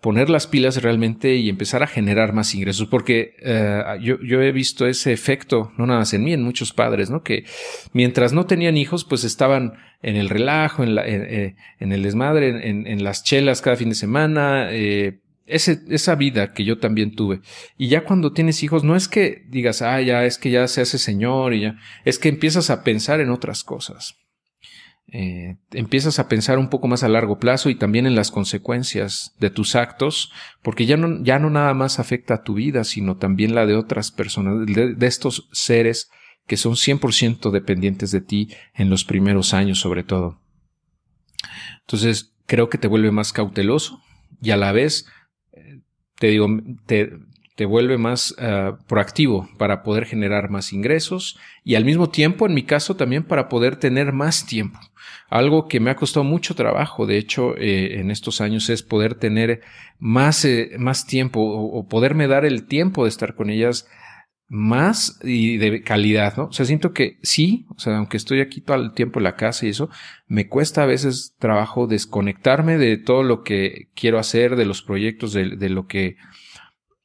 poner 0.00 0.28
las 0.28 0.46
pilas 0.46 0.82
realmente 0.82 1.36
y 1.36 1.48
empezar 1.48 1.82
a 1.82 1.86
generar 1.86 2.32
más 2.32 2.54
ingresos, 2.54 2.86
porque 2.88 3.36
eh, 3.40 3.82
yo, 4.00 4.16
yo, 4.22 4.42
he 4.42 4.52
visto 4.52 4.86
ese 4.86 5.12
efecto, 5.12 5.72
no 5.78 5.86
nada 5.86 6.00
más 6.00 6.12
en 6.12 6.24
mí, 6.24 6.32
en 6.32 6.42
muchos 6.42 6.72
padres, 6.72 7.10
¿no? 7.10 7.22
Que 7.22 7.44
mientras 7.92 8.32
no 8.32 8.44
tenían 8.46 8.76
hijos, 8.76 9.04
pues 9.04 9.24
estaban 9.24 9.74
en 10.02 10.16
el 10.16 10.28
relajo, 10.28 10.82
en, 10.82 10.94
la, 10.94 11.06
en, 11.06 11.22
eh, 11.22 11.54
el 11.78 12.02
desmadre, 12.02 12.68
en, 12.68 12.86
en, 12.86 13.04
las 13.04 13.24
chelas 13.24 13.62
cada 13.62 13.76
fin 13.76 13.88
de 13.88 13.94
semana, 13.94 14.68
eh, 14.70 15.20
ese, 15.46 15.80
esa 15.88 16.14
vida 16.16 16.52
que 16.52 16.64
yo 16.64 16.78
también 16.78 17.14
tuve. 17.14 17.40
Y 17.78 17.88
ya 17.88 18.04
cuando 18.04 18.32
tienes 18.32 18.62
hijos, 18.62 18.84
no 18.84 18.96
es 18.96 19.08
que 19.08 19.44
digas, 19.48 19.82
ah, 19.82 20.00
ya 20.00 20.24
es 20.24 20.38
que 20.38 20.50
ya 20.50 20.66
se 20.68 20.80
hace 20.80 20.98
señor 20.98 21.54
y 21.54 21.62
ya, 21.62 21.76
es 22.04 22.18
que 22.18 22.28
empiezas 22.28 22.70
a 22.70 22.84
pensar 22.84 23.20
en 23.20 23.30
otras 23.30 23.64
cosas. 23.64 24.21
Eh, 25.14 25.56
empiezas 25.72 26.18
a 26.18 26.26
pensar 26.26 26.58
un 26.58 26.70
poco 26.70 26.88
más 26.88 27.02
a 27.02 27.08
largo 27.08 27.38
plazo 27.38 27.68
y 27.68 27.74
también 27.74 28.06
en 28.06 28.14
las 28.14 28.30
consecuencias 28.30 29.34
de 29.38 29.50
tus 29.50 29.76
actos, 29.76 30.32
porque 30.62 30.86
ya 30.86 30.96
no, 30.96 31.22
ya 31.22 31.38
no 31.38 31.50
nada 31.50 31.74
más 31.74 31.98
afecta 31.98 32.32
a 32.32 32.42
tu 32.42 32.54
vida, 32.54 32.82
sino 32.84 33.18
también 33.18 33.54
la 33.54 33.66
de 33.66 33.76
otras 33.76 34.10
personas, 34.10 34.66
de, 34.66 35.06
estos 35.06 35.50
seres 35.52 36.10
que 36.46 36.56
son 36.56 36.76
100% 36.76 37.50
dependientes 37.50 38.10
de 38.10 38.22
ti 38.22 38.48
en 38.72 38.88
los 38.88 39.04
primeros 39.04 39.52
años 39.52 39.80
sobre 39.80 40.02
todo. 40.02 40.40
Entonces, 41.80 42.32
creo 42.46 42.70
que 42.70 42.78
te 42.78 42.88
vuelve 42.88 43.10
más 43.10 43.34
cauteloso 43.34 44.00
y 44.40 44.50
a 44.52 44.56
la 44.56 44.72
vez, 44.72 45.04
eh, 45.52 45.82
te 46.18 46.28
digo, 46.28 46.48
te, 46.86 47.10
te 47.54 47.66
vuelve 47.66 47.98
más 47.98 48.34
uh, 48.38 48.76
proactivo 48.86 49.48
para 49.58 49.82
poder 49.82 50.06
generar 50.06 50.48
más 50.48 50.72
ingresos 50.72 51.38
y 51.64 51.74
al 51.74 51.84
mismo 51.84 52.08
tiempo, 52.08 52.46
en 52.46 52.54
mi 52.54 52.62
caso, 52.62 52.96
también 52.96 53.24
para 53.24 53.48
poder 53.48 53.76
tener 53.76 54.12
más 54.12 54.46
tiempo. 54.46 54.78
Algo 55.28 55.68
que 55.68 55.80
me 55.80 55.90
ha 55.90 55.96
costado 55.96 56.24
mucho 56.24 56.54
trabajo, 56.54 57.06
de 57.06 57.18
hecho, 57.18 57.56
eh, 57.56 58.00
en 58.00 58.10
estos 58.10 58.40
años 58.40 58.70
es 58.70 58.82
poder 58.82 59.14
tener 59.14 59.60
más, 59.98 60.44
eh, 60.44 60.72
más 60.78 61.06
tiempo 61.06 61.40
o, 61.40 61.86
poderme 61.88 62.26
dar 62.26 62.44
el 62.44 62.66
tiempo 62.66 63.04
de 63.04 63.10
estar 63.10 63.34
con 63.34 63.50
ellas 63.50 63.86
más 64.48 65.18
y 65.22 65.56
de 65.56 65.82
calidad, 65.82 66.36
¿no? 66.36 66.44
O 66.44 66.52
sea, 66.52 66.66
siento 66.66 66.92
que 66.92 67.18
sí, 67.22 67.66
o 67.74 67.78
sea, 67.78 67.96
aunque 67.96 68.18
estoy 68.18 68.40
aquí 68.40 68.60
todo 68.60 68.76
el 68.76 68.92
tiempo 68.92 69.18
en 69.18 69.24
la 69.24 69.36
casa 69.36 69.64
y 69.64 69.70
eso, 69.70 69.88
me 70.26 70.48
cuesta 70.48 70.82
a 70.82 70.86
veces 70.86 71.34
trabajo 71.38 71.86
desconectarme 71.86 72.76
de 72.76 72.98
todo 72.98 73.22
lo 73.22 73.42
que 73.42 73.88
quiero 73.94 74.18
hacer, 74.18 74.56
de 74.56 74.66
los 74.66 74.82
proyectos, 74.82 75.32
de, 75.32 75.56
de 75.56 75.68
lo 75.70 75.86
que 75.86 76.16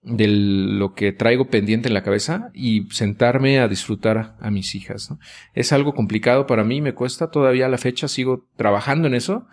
de 0.08 0.28
lo 0.28 0.94
que 0.94 1.12
traigo 1.12 1.50
pendiente 1.50 1.90
en 1.90 1.94
la 1.94 2.04
cabeza 2.04 2.50
y 2.54 2.88
sentarme 2.92 3.60
a 3.60 3.68
disfrutar 3.68 4.36
a 4.40 4.50
mis 4.50 4.74
hijas. 4.74 5.14
Es 5.54 5.74
algo 5.74 5.94
complicado 5.94 6.48
para 6.48 6.64
mí, 6.64 6.82
me 6.82 6.94
cuesta 6.94 7.30
todavía 7.30 7.66
a 7.66 7.70
la 7.70 7.78
fecha, 7.78 8.08
sigo 8.08 8.48
trabajando 8.56 9.08
en 9.08 9.16
eso. 9.16 9.48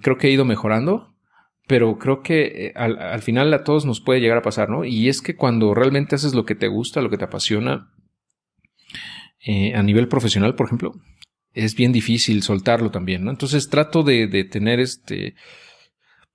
creo 0.00 0.16
que 0.16 0.28
he 0.28 0.30
ido 0.30 0.44
mejorando, 0.44 1.14
pero 1.66 1.98
creo 1.98 2.22
que 2.22 2.66
eh, 2.66 2.72
al, 2.76 3.20
final 3.20 3.52
a 3.52 3.64
todos 3.64 3.84
nos 3.84 4.00
puede 4.00 4.20
llegar 4.20 4.38
a 4.38 4.42
pasar, 4.42 4.70
¿no? 4.70 4.84
Y 4.84 5.08
es 5.08 5.20
que 5.20 5.36
cuando 5.36 5.74
realmente 5.74 6.14
haces 6.14 6.34
lo 6.34 6.46
que 6.46 6.54
te 6.54 6.68
gusta, 6.68 7.02
lo 7.02 7.10
que 7.10 7.18
te 7.18 7.24
apasiona, 7.24 7.90
eh, 9.44 9.74
a 9.74 9.82
nivel 9.82 10.08
profesional, 10.08 10.54
por 10.54 10.66
ejemplo, 10.66 10.94
es 11.52 11.74
bien 11.74 11.92
difícil 11.92 12.42
soltarlo 12.42 12.90
también, 12.90 13.24
¿no? 13.24 13.30
Entonces 13.30 13.68
trato 13.68 14.02
de, 14.02 14.28
de 14.28 14.44
tener 14.44 14.78
este, 14.78 15.34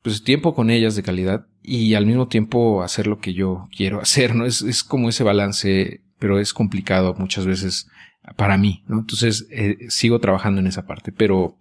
pues 0.01 0.23
tiempo 0.23 0.53
con 0.53 0.69
ellas 0.69 0.95
de 0.95 1.03
calidad 1.03 1.47
y 1.63 1.95
al 1.95 2.05
mismo 2.05 2.27
tiempo 2.27 2.83
hacer 2.83 3.07
lo 3.07 3.19
que 3.19 3.33
yo 3.33 3.67
quiero 3.75 3.99
hacer, 4.01 4.35
¿no? 4.35 4.45
Es, 4.45 4.61
es 4.61 4.83
como 4.83 5.09
ese 5.09 5.23
balance, 5.23 6.01
pero 6.19 6.39
es 6.39 6.53
complicado 6.53 7.15
muchas 7.17 7.45
veces 7.45 7.87
para 8.35 8.57
mí, 8.57 8.83
¿no? 8.87 8.99
Entonces, 8.99 9.47
eh, 9.51 9.77
sigo 9.89 10.19
trabajando 10.19 10.61
en 10.61 10.67
esa 10.67 10.85
parte, 10.85 11.11
pero 11.11 11.57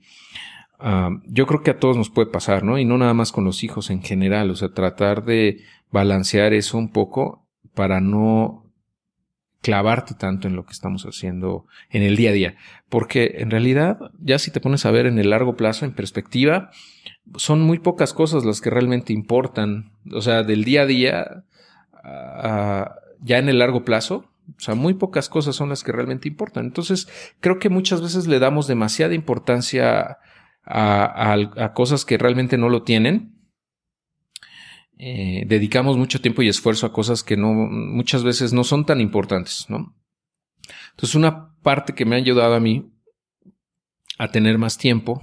ah, 0.79 1.11
yo 1.27 1.47
creo 1.47 1.63
que 1.63 1.73
a 1.73 1.79
todos 1.79 1.97
nos 1.97 2.11
puede 2.11 2.31
pasar, 2.31 2.63
¿no? 2.63 2.79
Y 2.79 2.85
no 2.85 2.99
nada 2.99 3.15
más 3.15 3.33
con 3.33 3.45
los 3.45 3.65
hijos 3.65 3.91
en 3.91 4.03
general, 4.03 4.51
o 4.51 4.57
sea, 4.57 4.73
tratar 4.73 5.25
de 5.25 5.61
balancear 5.91 6.53
eso 6.53 6.79
un 6.79 6.91
poco 6.91 7.49
para 7.75 8.01
no 8.01 8.62
clavarte 9.63 10.15
tanto 10.15 10.49
en 10.49 10.57
lo 10.57 10.67
que 10.67 10.73
estamos 10.73 11.05
haciendo 11.05 11.67
en 11.91 12.03
el 12.03 12.17
día 12.17 12.31
a 12.31 12.35
día. 12.35 12.57
Porque 12.89 13.37
en 13.39 13.51
realidad, 13.51 13.99
ya 14.21 14.39
si 14.39 14.51
te 14.51 14.61
pones 14.61 14.85
a 14.85 14.91
ver 14.91 15.07
en 15.07 15.19
el 15.19 15.31
largo 15.31 15.57
plazo, 15.57 15.85
en 15.85 15.93
perspectiva, 15.93 16.71
son 17.37 17.63
muy 17.63 17.79
pocas 17.79 18.13
cosas 18.13 18.45
las 18.45 18.61
que 18.61 18.71
realmente 18.71 19.13
importan. 19.13 19.93
O 20.13 20.21
sea, 20.21 20.43
del 20.43 20.65
día 20.65 20.83
a 20.83 20.87
día, 20.87 21.45
ya 23.23 23.39
en 23.39 23.49
el 23.49 23.59
largo 23.59 23.85
plazo, 23.85 24.29
o 24.49 24.61
sea, 24.61 24.75
muy 24.75 24.95
pocas 24.95 25.29
cosas 25.29 25.57
son 25.57 25.69
las 25.69 25.83
que 25.83 25.93
realmente 25.93 26.29
importan. 26.29 26.67
Entonces, 26.67 27.09
creo 27.41 27.59
que 27.59 27.69
muchas 27.69 28.03
veces 28.03 28.27
le 28.27 28.39
damos 28.39 28.67
demasiada 28.67 29.15
importancia 29.15 30.19
a, 30.65 31.73
cosas 31.75 32.05
que 32.05 32.19
realmente 32.19 32.59
no 32.59 32.69
lo 32.69 32.83
tienen. 32.83 33.32
Eh, 35.05 35.43
dedicamos 35.49 35.97
mucho 35.97 36.21
tiempo 36.21 36.43
y 36.43 36.49
esfuerzo 36.49 36.87
a 36.87 36.93
cosas 36.93 37.25
que 37.25 37.37
no, 37.37 37.53
muchas 37.53 38.23
veces 38.23 38.53
no 38.53 38.63
son 38.63 38.87
tan 38.87 39.01
importantes, 39.01 39.67
¿no? 39.69 39.97
Entonces, 40.91 41.17
una 41.17 41.57
parte 41.61 41.93
que 41.93 42.05
me 42.05 42.15
ha 42.15 42.19
ayudado 42.19 42.55
a 42.55 42.61
mí 42.61 42.89
a 44.17 44.29
tener 44.29 44.59
más 44.59 44.79
tiempo 44.79 45.21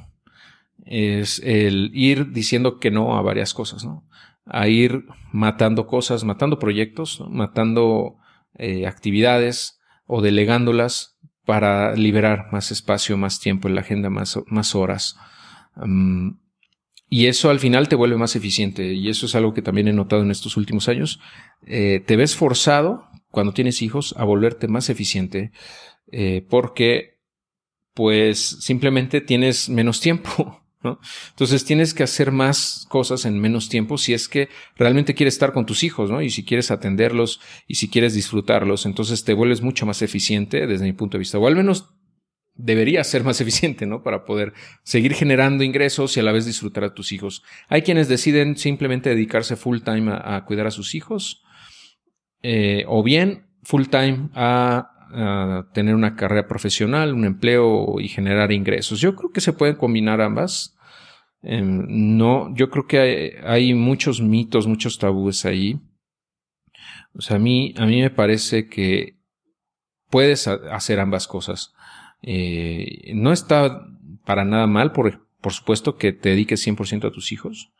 es 0.83 1.39
el 1.45 1.91
ir 1.93 2.33
diciendo 2.33 2.77
que 2.77 2.91
no 2.91 3.15
a 3.15 3.21
varias 3.21 3.53
cosas, 3.53 3.86
¿no? 3.86 4.05
A 4.43 4.67
ir 4.67 5.05
matando 5.31 5.88
cosas, 5.88 6.25
matando 6.25 6.59
proyectos, 6.59 7.24
matando 7.29 8.17
eh, 8.55 8.86
actividades 8.86 9.79
o 10.05 10.21
delegándolas 10.21 11.17
para 11.45 11.95
liberar 11.95 12.48
más 12.51 12.71
espacio, 12.71 13.15
más 13.15 13.39
tiempo 13.39 13.69
en 13.69 13.75
la 13.75 13.81
agenda, 13.81 14.09
más, 14.09 14.38
más 14.48 14.75
horas. 14.75 15.15
Y 17.10 17.25
eso 17.25 17.50
al 17.50 17.60
final 17.60 17.89
te 17.89 17.96
vuelve 17.96 18.18
más 18.18 18.36
eficiente. 18.36 18.94
Y 18.94 19.10
eso 19.10 19.25
es 19.25 19.36
algo 19.36 19.54
que 19.54 19.62
también 19.62 19.88
he 19.88 19.94
notado 19.94 20.22
en 20.22 20.32
estos 20.32 20.58
últimos 20.58 20.88
años. 20.88 21.20
Eh, 21.66 22.04
te 22.06 22.16
ves 22.16 22.36
forzado 22.36 23.08
cuando 23.32 23.54
tienes 23.54 23.82
hijos 23.82 24.13
a 24.18 24.24
volverte 24.24 24.68
más 24.68 24.89
eficiente 24.89 25.51
eh, 26.12 26.46
porque 26.50 27.20
pues 27.94 28.39
simplemente 28.62 29.22
tienes 29.22 29.70
menos 29.70 30.00
tiempo. 30.00 30.63
Entonces 31.32 31.66
tienes 31.66 31.94
que 31.94 32.04
hacer 32.04 32.32
más 32.32 32.86
cosas 32.89 33.25
en 33.25 33.39
menos 33.39 33.68
tiempo 33.68 33.98
si 33.98 34.13
es 34.13 34.30
que 34.30 34.48
realmente 34.78 35.13
quieres 35.13 35.34
estar 35.34 35.51
con 35.51 35.66
tus 35.66 35.84
hijos, 35.84 36.10
¿no? 36.10 36.22
Y 36.22 36.30
si 36.30 36.46
quieres 36.46 36.72
atenderlos 36.72 37.42
y 37.68 37.75
si 37.75 37.89
quieres 37.89 38.13
disfrutarlos, 38.13 38.86
entonces 38.86 39.25
te 39.25 39.34
vuelves 39.34 39.62
mucho 39.62 39.86
más 39.86 40.01
eficiente 40.01 40.68
desde 40.68 40.86
mi 40.86 40.94
punto 40.94 41.18
de 41.18 41.20
vista, 41.20 41.38
o 41.38 41.48
al 41.48 41.58
menos 41.58 41.89
debería 42.60 43.04
ser 43.04 43.24
más 43.24 43.42
eficiente, 43.42 43.86
¿no? 43.86 44.04
Para 44.04 44.25
poder 44.25 44.54
seguir 44.84 45.13
generando 45.13 45.63
ingresos 45.63 46.16
y 46.16 46.20
a 46.20 46.24
la 46.24 46.32
vez 46.32 46.46
disfrutar 46.46 46.84
a 46.84 46.94
tus 46.94 47.12
hijos. 47.12 47.44
Hay 47.68 47.82
quienes 47.82 48.08
deciden 48.08 48.58
simplemente 48.58 49.10
dedicarse 49.10 49.56
full 49.56 49.80
time 49.80 50.12
a, 50.13 50.44
cuidar 50.46 50.68
a 50.68 50.72
sus 50.72 50.96
hijos, 50.96 51.44
eh, 52.42 52.84
o 52.88 53.04
bien 53.04 53.48
full 53.63 53.86
time 53.88 54.30
a 54.34 54.96
tener 55.74 55.96
una 55.96 56.16
carrera 56.16 56.48
profesional, 56.48 57.13
un 57.13 57.25
empleo 57.25 58.00
y 58.00 58.08
generar 58.08 58.51
ingresos. 58.51 59.00
Yo 59.00 59.16
creo 59.16 59.32
que 59.32 59.42
se 59.42 59.54
pueden 59.54 59.75
combinar 59.75 60.22
ambas. 60.22 60.75
Em, 61.42 61.86
no, 62.18 62.54
yo 62.56 62.70
creo 62.70 62.86
que 62.86 63.39
hay, 63.44 63.74
muchos 63.74 64.22
mitos, 64.22 64.68
muchos 64.68 65.00
tabúes 65.00 65.46
ahí. 65.46 65.80
O 67.13 67.22
sea, 67.22 67.38
a 67.38 67.39
mí, 67.39 67.74
a 67.78 67.86
mí 67.86 68.01
me 68.01 68.12
parece 68.12 68.68
que 68.68 69.18
puedes 70.10 70.48
hacer 70.48 71.00
ambas 71.00 71.28
cosas. 71.28 71.74
Eh, 72.21 73.11
no 73.15 73.31
está 73.31 73.85
para 74.25 74.45
nada 74.45 74.67
mal, 74.67 74.91
por, 74.91 75.27
por 75.41 75.53
supuesto, 75.53 75.97
que 75.97 76.13
te 76.13 76.29
dediques 76.29 76.65
100% 76.65 77.07
a 77.07 77.11
tus 77.11 77.31
hijos. 77.31 77.71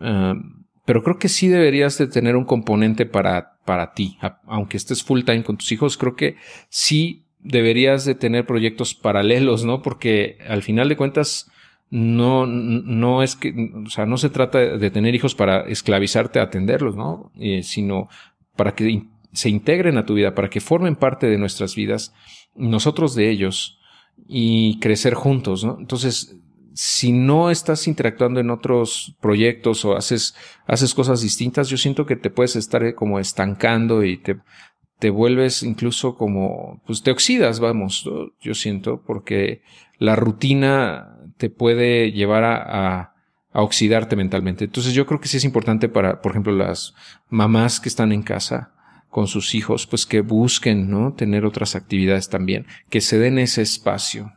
Em, 0.00 0.64
pero 0.84 1.02
creo 1.02 1.18
que 1.18 1.28
sí 1.28 1.48
deberías 1.48 1.96
de 1.98 2.06
tener 2.06 2.36
un 2.36 2.44
componente 2.44 3.06
para, 3.06 3.58
para 3.64 3.92
ti. 3.94 4.18
Aunque 4.46 4.76
estés 4.76 5.02
full 5.02 5.22
time 5.22 5.42
con 5.42 5.56
tus 5.56 5.72
hijos, 5.72 5.96
creo 5.96 6.14
que 6.14 6.36
sí 6.68 7.24
deberías 7.40 8.04
de 8.04 8.14
tener 8.14 8.46
proyectos 8.46 8.94
paralelos, 8.94 9.64
¿no? 9.64 9.82
Porque 9.82 10.38
al 10.46 10.62
final 10.62 10.88
de 10.88 10.96
cuentas, 10.96 11.50
no, 11.90 12.46
no 12.46 13.22
es 13.22 13.36
que, 13.36 13.54
o 13.86 13.90
sea, 13.90 14.06
no 14.06 14.16
se 14.16 14.30
trata 14.30 14.58
de 14.58 14.90
tener 14.90 15.14
hijos 15.14 15.34
para 15.34 15.60
esclavizarte 15.62 16.40
a 16.40 16.44
atenderlos, 16.44 16.96
¿no? 16.96 17.30
Eh, 17.38 17.62
sino 17.62 18.08
para 18.56 18.74
que 18.74 18.84
se 19.34 19.50
integren 19.50 19.98
a 19.98 20.06
tu 20.06 20.14
vida, 20.14 20.34
para 20.34 20.48
que 20.48 20.60
formen 20.60 20.96
parte 20.96 21.26
de 21.26 21.38
nuestras 21.38 21.74
vidas, 21.74 22.14
nosotros 22.54 23.14
de 23.14 23.30
ellos, 23.30 23.78
y 24.26 24.78
crecer 24.78 25.14
juntos, 25.14 25.64
¿no? 25.64 25.76
Entonces, 25.78 26.36
si 26.72 27.12
no 27.12 27.50
estás 27.50 27.86
interactuando 27.86 28.40
en 28.40 28.50
otros 28.50 29.16
proyectos 29.20 29.84
o 29.84 29.96
haces, 29.96 30.34
haces 30.66 30.94
cosas 30.94 31.20
distintas, 31.20 31.68
yo 31.68 31.76
siento 31.76 32.04
que 32.06 32.16
te 32.16 32.30
puedes 32.30 32.56
estar 32.56 32.82
eh, 32.84 32.94
como 32.94 33.20
estancando 33.20 34.04
y 34.04 34.16
te, 34.18 34.38
te 34.98 35.10
vuelves 35.10 35.62
incluso 35.62 36.16
como, 36.16 36.82
pues 36.86 37.02
te 37.02 37.12
oxidas, 37.12 37.60
vamos, 37.60 38.08
yo 38.40 38.54
siento, 38.54 39.02
porque 39.06 39.62
la 39.98 40.16
rutina 40.16 41.16
te 41.36 41.48
puede 41.48 42.10
llevar 42.10 42.42
a, 42.42 42.56
a, 42.56 43.14
a, 43.52 43.62
oxidarte 43.62 44.16
mentalmente. 44.16 44.64
Entonces 44.64 44.94
yo 44.94 45.06
creo 45.06 45.20
que 45.20 45.28
sí 45.28 45.36
es 45.36 45.44
importante 45.44 45.88
para, 45.88 46.20
por 46.22 46.32
ejemplo, 46.32 46.52
las 46.52 46.94
mamás 47.28 47.78
que 47.78 47.88
están 47.88 48.10
en 48.10 48.22
casa 48.22 48.73
con 49.14 49.28
sus 49.28 49.54
hijos, 49.54 49.86
pues 49.86 50.06
que 50.06 50.22
busquen, 50.22 50.90
¿no? 50.90 51.14
Tener 51.14 51.44
otras 51.44 51.76
actividades 51.76 52.30
también, 52.30 52.66
que 52.90 53.00
se 53.00 53.16
den 53.16 53.38
ese 53.38 53.62
espacio. 53.62 54.32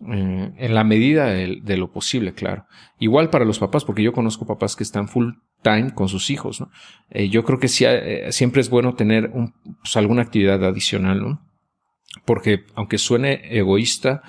Eh, 0.00 0.50
en 0.56 0.74
la 0.74 0.82
medida 0.82 1.26
de, 1.26 1.76
lo 1.76 1.92
posible, 1.92 2.32
claro. 2.32 2.64
Igual 2.98 3.28
para 3.28 3.44
los 3.44 3.58
papás, 3.58 3.84
porque 3.84 4.02
yo 4.02 4.14
conozco 4.14 4.46
papás 4.46 4.76
que 4.76 4.82
están 4.82 5.08
full 5.08 5.34
time 5.62 5.92
con 5.92 6.08
sus 6.08 6.30
hijos, 6.30 6.58
¿no? 6.58 6.70
Eh, 7.10 7.28
yo 7.28 7.44
creo 7.44 7.58
que 7.58 7.68
eh, 7.68 8.32
siempre 8.32 8.62
es 8.62 8.70
bueno 8.70 8.94
tener 8.94 9.30
pues, 9.30 9.94
alguna 9.98 10.22
actividad 10.22 10.64
adicional, 10.64 11.20
¿no? 11.20 11.46
Porque 12.24 12.64
aunque 12.76 12.96
suene 12.96 13.58
egoísta, 13.58 14.22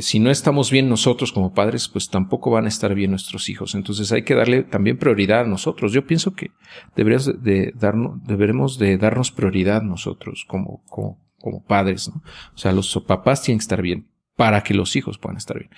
si 0.00 0.18
no 0.18 0.30
estamos 0.30 0.70
bien 0.70 0.88
nosotros 0.88 1.32
como 1.32 1.52
padres, 1.52 1.88
pues 1.88 2.08
tampoco 2.08 2.50
van 2.50 2.64
a 2.64 2.68
estar 2.68 2.94
bien 2.94 3.10
nuestros 3.10 3.48
hijos. 3.48 3.74
Entonces 3.74 4.10
hay 4.12 4.22
que 4.22 4.34
darle 4.34 4.62
también 4.62 4.98
prioridad 4.98 5.40
a 5.40 5.48
nosotros. 5.48 5.92
Yo 5.92 6.06
pienso 6.06 6.34
que 6.34 6.50
deberíamos 6.94 7.42
de 7.42 7.72
darnos, 7.74 8.22
deberemos 8.24 8.78
de 8.78 8.96
darnos 8.96 9.32
prioridad 9.32 9.82
nosotros 9.82 10.44
como, 10.48 10.82
como, 10.88 11.18
como 11.38 11.64
padres, 11.64 12.08
¿no? 12.08 12.22
O 12.54 12.58
sea, 12.58 12.72
los 12.72 13.02
papás 13.06 13.42
tienen 13.42 13.58
que 13.58 13.64
estar 13.64 13.82
bien 13.82 14.08
para 14.36 14.62
que 14.62 14.74
los 14.74 14.94
hijos 14.96 15.18
puedan 15.18 15.38
estar 15.38 15.58
bien. 15.58 15.70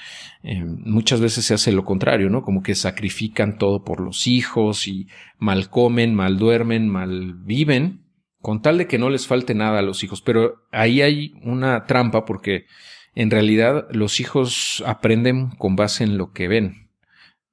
Eh, 0.42 0.64
muchas 0.64 1.20
veces 1.20 1.44
se 1.44 1.54
hace 1.54 1.72
lo 1.72 1.84
contrario, 1.84 2.28
¿no? 2.28 2.42
Como 2.42 2.62
que 2.62 2.74
sacrifican 2.74 3.56
todo 3.56 3.84
por 3.84 4.00
los 4.00 4.26
hijos 4.26 4.88
y 4.88 5.06
mal 5.38 5.70
comen, 5.70 6.14
mal 6.14 6.38
duermen, 6.38 6.88
mal 6.88 7.34
viven, 7.34 8.04
con 8.40 8.60
tal 8.60 8.78
de 8.78 8.86
que 8.86 8.98
no 8.98 9.10
les 9.10 9.26
falte 9.26 9.54
nada 9.54 9.78
a 9.78 9.82
los 9.82 10.02
hijos. 10.02 10.22
Pero 10.22 10.66
ahí 10.72 11.02
hay 11.02 11.32
una 11.44 11.84
trampa 11.84 12.24
porque 12.24 12.66
en 13.14 13.30
realidad 13.30 13.88
los 13.90 14.20
hijos 14.20 14.82
aprenden 14.86 15.50
con 15.50 15.76
base 15.76 16.04
en 16.04 16.18
lo 16.18 16.32
que 16.32 16.48
ven, 16.48 16.90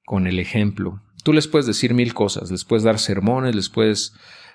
con 0.05 0.27
el 0.27 0.39
ejemplo. 0.39 1.01
Tú 1.23 1.33
les 1.33 1.47
puedes 1.47 1.65
decir 1.65 1.93
mil 1.93 2.13
cosas, 2.13 2.51
les 2.51 2.65
puedes 2.65 2.83
dar 2.83 2.99
sermones, 2.99 3.55
les 3.55 3.69
puedes 3.69 4.13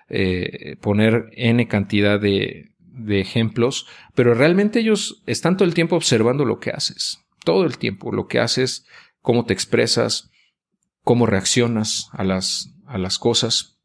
eh, 0.09 0.76
poner 0.80 1.30
n 1.33 1.66
cantidad 1.66 2.21
de, 2.21 2.73
de 2.78 3.21
ejemplos, 3.21 3.87
pero 4.14 4.35
realmente 4.35 4.80
ellos 4.80 5.23
están 5.26 5.57
todo 5.57 5.66
el 5.66 5.75
tiempo 5.75 5.97
observando 5.97 6.45
lo 6.45 6.61
que 6.61 6.71
haces, 6.71 7.19
todo 7.45 7.64
el 7.64 7.78
tiempo, 7.78 8.12
lo 8.12 8.28
que 8.28 8.38
haces, 8.38 8.87
cómo 9.21 9.45
te 9.45 9.52
expresas, 9.52 10.30
cómo 11.02 11.26
reaccionas 11.26 12.09
a 12.12 12.25
las, 12.25 12.73
a 12.87 12.99
las 12.99 13.19
cosas. 13.19 13.78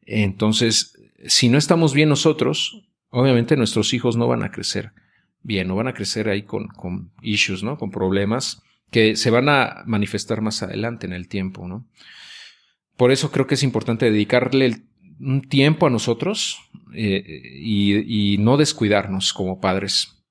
Entonces, 0.00 0.94
si 1.26 1.48
no 1.48 1.58
estamos 1.58 1.94
bien 1.94 2.08
nosotros, 2.08 2.88
obviamente 3.08 3.56
nuestros 3.56 3.94
hijos 3.94 4.16
no 4.16 4.26
van 4.26 4.42
a 4.42 4.50
crecer 4.50 4.92
bien, 5.42 5.68
no 5.68 5.76
van 5.76 5.88
a 5.88 5.94
crecer 5.94 6.28
ahí 6.28 6.42
con, 6.42 6.68
con 6.68 7.10
issues, 7.22 7.62
¿no? 7.62 7.78
Con 7.78 7.90
problemas 7.90 8.62
que 8.90 9.16
se 9.16 9.30
van 9.30 9.48
a 9.48 9.82
manifestar 9.86 10.42
más 10.42 10.62
adelante 10.62 11.06
en 11.06 11.12
el 11.12 11.28
tiempo, 11.28 11.66
¿no? 11.66 11.86
Por 12.96 13.10
eso 13.10 13.32
creo 13.32 13.46
que 13.46 13.54
es 13.54 13.62
importante 13.62 14.10
dedicarle 14.10 14.82
un 15.18 15.42
tiempo 15.42 15.86
a 15.86 15.90
nosotros 15.90 16.58
eh, 16.94 17.42
y, 17.58 18.36
no 18.38 18.56
descuidarnos 18.56 19.32
como 19.32 19.60
padres. 19.60 20.22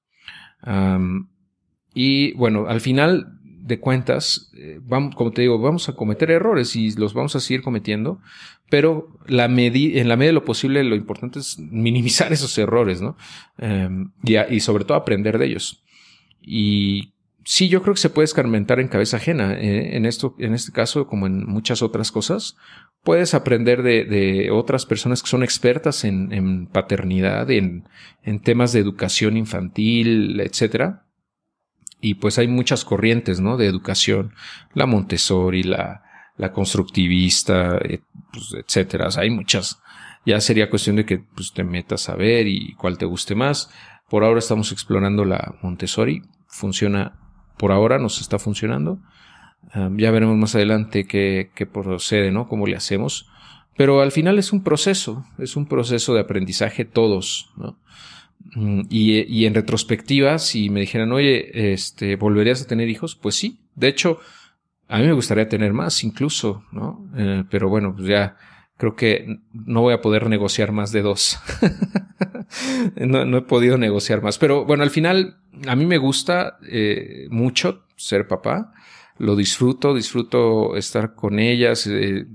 y 1.93 2.33
bueno, 2.33 2.67
al 2.67 2.81
final 2.81 3.40
de 3.61 3.79
cuentas, 3.79 4.51
eh, 4.55 4.79
vamos, 4.81 5.15
como 5.15 5.31
te 5.31 5.41
digo, 5.41 5.59
vamos 5.59 5.87
a 5.89 5.93
cometer 5.93 6.31
errores 6.31 6.75
y 6.75 6.91
los 6.91 7.13
vamos 7.13 7.35
a 7.35 7.39
seguir 7.39 7.61
cometiendo, 7.61 8.19
pero 8.69 9.09
la 9.27 9.45
en 9.45 10.07
la 10.07 10.15
medida 10.15 10.29
de 10.29 10.33
lo 10.33 10.45
posible 10.45 10.83
lo 10.83 10.95
importante 10.95 11.39
es 11.39 11.59
minimizar 11.59 12.31
esos 12.33 12.57
errores, 12.57 13.01
¿no? 13.01 13.17
y, 14.23 14.37
y, 14.37 14.59
sobre 14.59 14.85
todo 14.85 14.97
aprender 14.97 15.37
de 15.37 15.45
ellos. 15.45 15.83
Y 16.41 17.13
sí, 17.43 17.69
yo 17.69 17.81
creo 17.81 17.93
que 17.93 18.01
se 18.01 18.09
puede 18.09 18.25
escarmentar 18.25 18.79
en 18.79 18.87
cabeza 18.87 19.17
ajena. 19.17 19.53
Eh, 19.53 19.95
en 19.95 20.05
esto, 20.05 20.35
en 20.39 20.53
este 20.53 20.71
caso, 20.71 21.07
como 21.07 21.27
en 21.27 21.45
muchas 21.45 21.81
otras 21.81 22.11
cosas, 22.11 22.57
puedes 23.03 23.33
aprender 23.33 23.83
de, 23.83 24.49
otras 24.51 24.85
personas 24.85 25.21
que 25.21 25.29
son 25.29 25.43
expertas 25.43 26.03
en, 26.03 26.31
en 26.33 26.67
paternidad, 26.67 27.49
en, 27.51 27.87
en, 28.23 28.39
temas 28.41 28.73
de 28.73 28.79
educación 28.79 29.37
infantil, 29.37 30.39
etcétera. 30.39 31.05
Y 32.01 32.15
pues 32.15 32.39
hay 32.39 32.47
muchas 32.47 32.83
corrientes, 32.83 33.39
¿no? 33.39 33.57
De 33.57 33.67
educación, 33.67 34.33
la 34.73 34.87
Montessori, 34.87 35.63
la, 35.63 36.03
la 36.37 36.51
constructivista, 36.51 37.77
eh, 37.77 38.01
pues, 38.33 38.53
etcétera. 38.53 39.09
hay 39.15 39.29
muchas. 39.29 39.79
Ya 40.25 40.41
sería 40.41 40.69
cuestión 40.69 40.95
de 40.95 41.05
que 41.05 41.19
pues, 41.19 41.53
te 41.53 41.63
metas 41.63 42.09
a 42.09 42.15
ver 42.15 42.47
y 42.47 42.73
cuál 42.73 42.97
te 42.97 43.05
guste 43.05 43.35
más. 43.35 43.69
Por 44.09 44.23
ahora 44.23 44.39
estamos 44.39 44.71
explorando 44.71 45.23
la 45.23 45.55
Montessori. 45.61 46.23
Funciona 46.47 47.17
por 47.61 47.71
ahora 47.71 47.99
nos 47.99 48.19
está 48.19 48.39
funcionando. 48.39 48.99
ya 49.73 50.09
veremos 50.09 50.35
más 50.35 50.55
adelante 50.55 51.05
qué, 51.05 51.69
procede, 51.71 52.31
¿no? 52.31 52.47
Cómo 52.47 52.65
le 52.65 52.75
hacemos. 52.75 53.29
Pero 53.77 54.01
al 54.01 54.11
final 54.11 54.39
es 54.39 54.51
un 54.51 54.63
proceso, 54.63 55.23
es 55.37 55.55
un 55.55 55.67
proceso 55.67 56.15
de 56.15 56.21
aprendizaje 56.21 56.85
todos, 56.85 57.51
¿no? 57.55 57.77
Mm, 58.55 58.81
y, 58.89 59.45
en 59.45 59.53
retrospectiva, 59.53 60.39
si 60.39 60.69
me 60.69 60.81
dijeran, 60.81 61.11
oye, 61.11 61.73
este, 61.73 62.15
¿volverías 62.15 62.61
a 62.61 62.67
tener 62.67 62.89
hijos? 62.89 63.15
Pues 63.15 63.35
sí. 63.35 63.59
De 63.75 63.87
hecho, 63.87 64.19
a 64.87 64.99
mí 64.99 65.05
me 65.05 65.13
gustaría 65.13 65.47
tener 65.47 65.73
más 65.73 66.03
incluso, 66.03 66.63
¿no? 66.71 67.09
Eh, 67.15 67.43
pero 67.49 67.69
bueno, 67.69 67.93
pues 67.95 68.07
ya 68.07 68.37
creo 68.77 68.95
que 68.95 69.39
no 69.53 69.81
voy 69.81 69.93
a 69.93 70.01
poder 70.01 70.27
negociar 70.27 70.71
más 70.71 70.91
de 70.91 71.01
dos. 71.01 71.39
no, 72.95 73.37
he 73.37 73.41
podido 73.43 73.77
negociar 73.77 74.21
más. 74.21 74.37
Pero 74.37 74.65
bueno, 74.65 74.83
al 74.83 74.89
final 74.89 75.37
a 75.67 75.75
mí 75.75 75.85
me 75.85 75.97
gusta 75.97 76.57
eh, 76.67 77.27
mucho 77.29 77.85
ser 77.95 78.27
papá. 78.27 78.73
Lo 79.17 79.35
disfruto, 79.35 79.93
disfruto 79.93 80.75
estar 80.75 81.13
con 81.13 81.39
ellas. 81.39 81.85
Eh, 81.87 82.25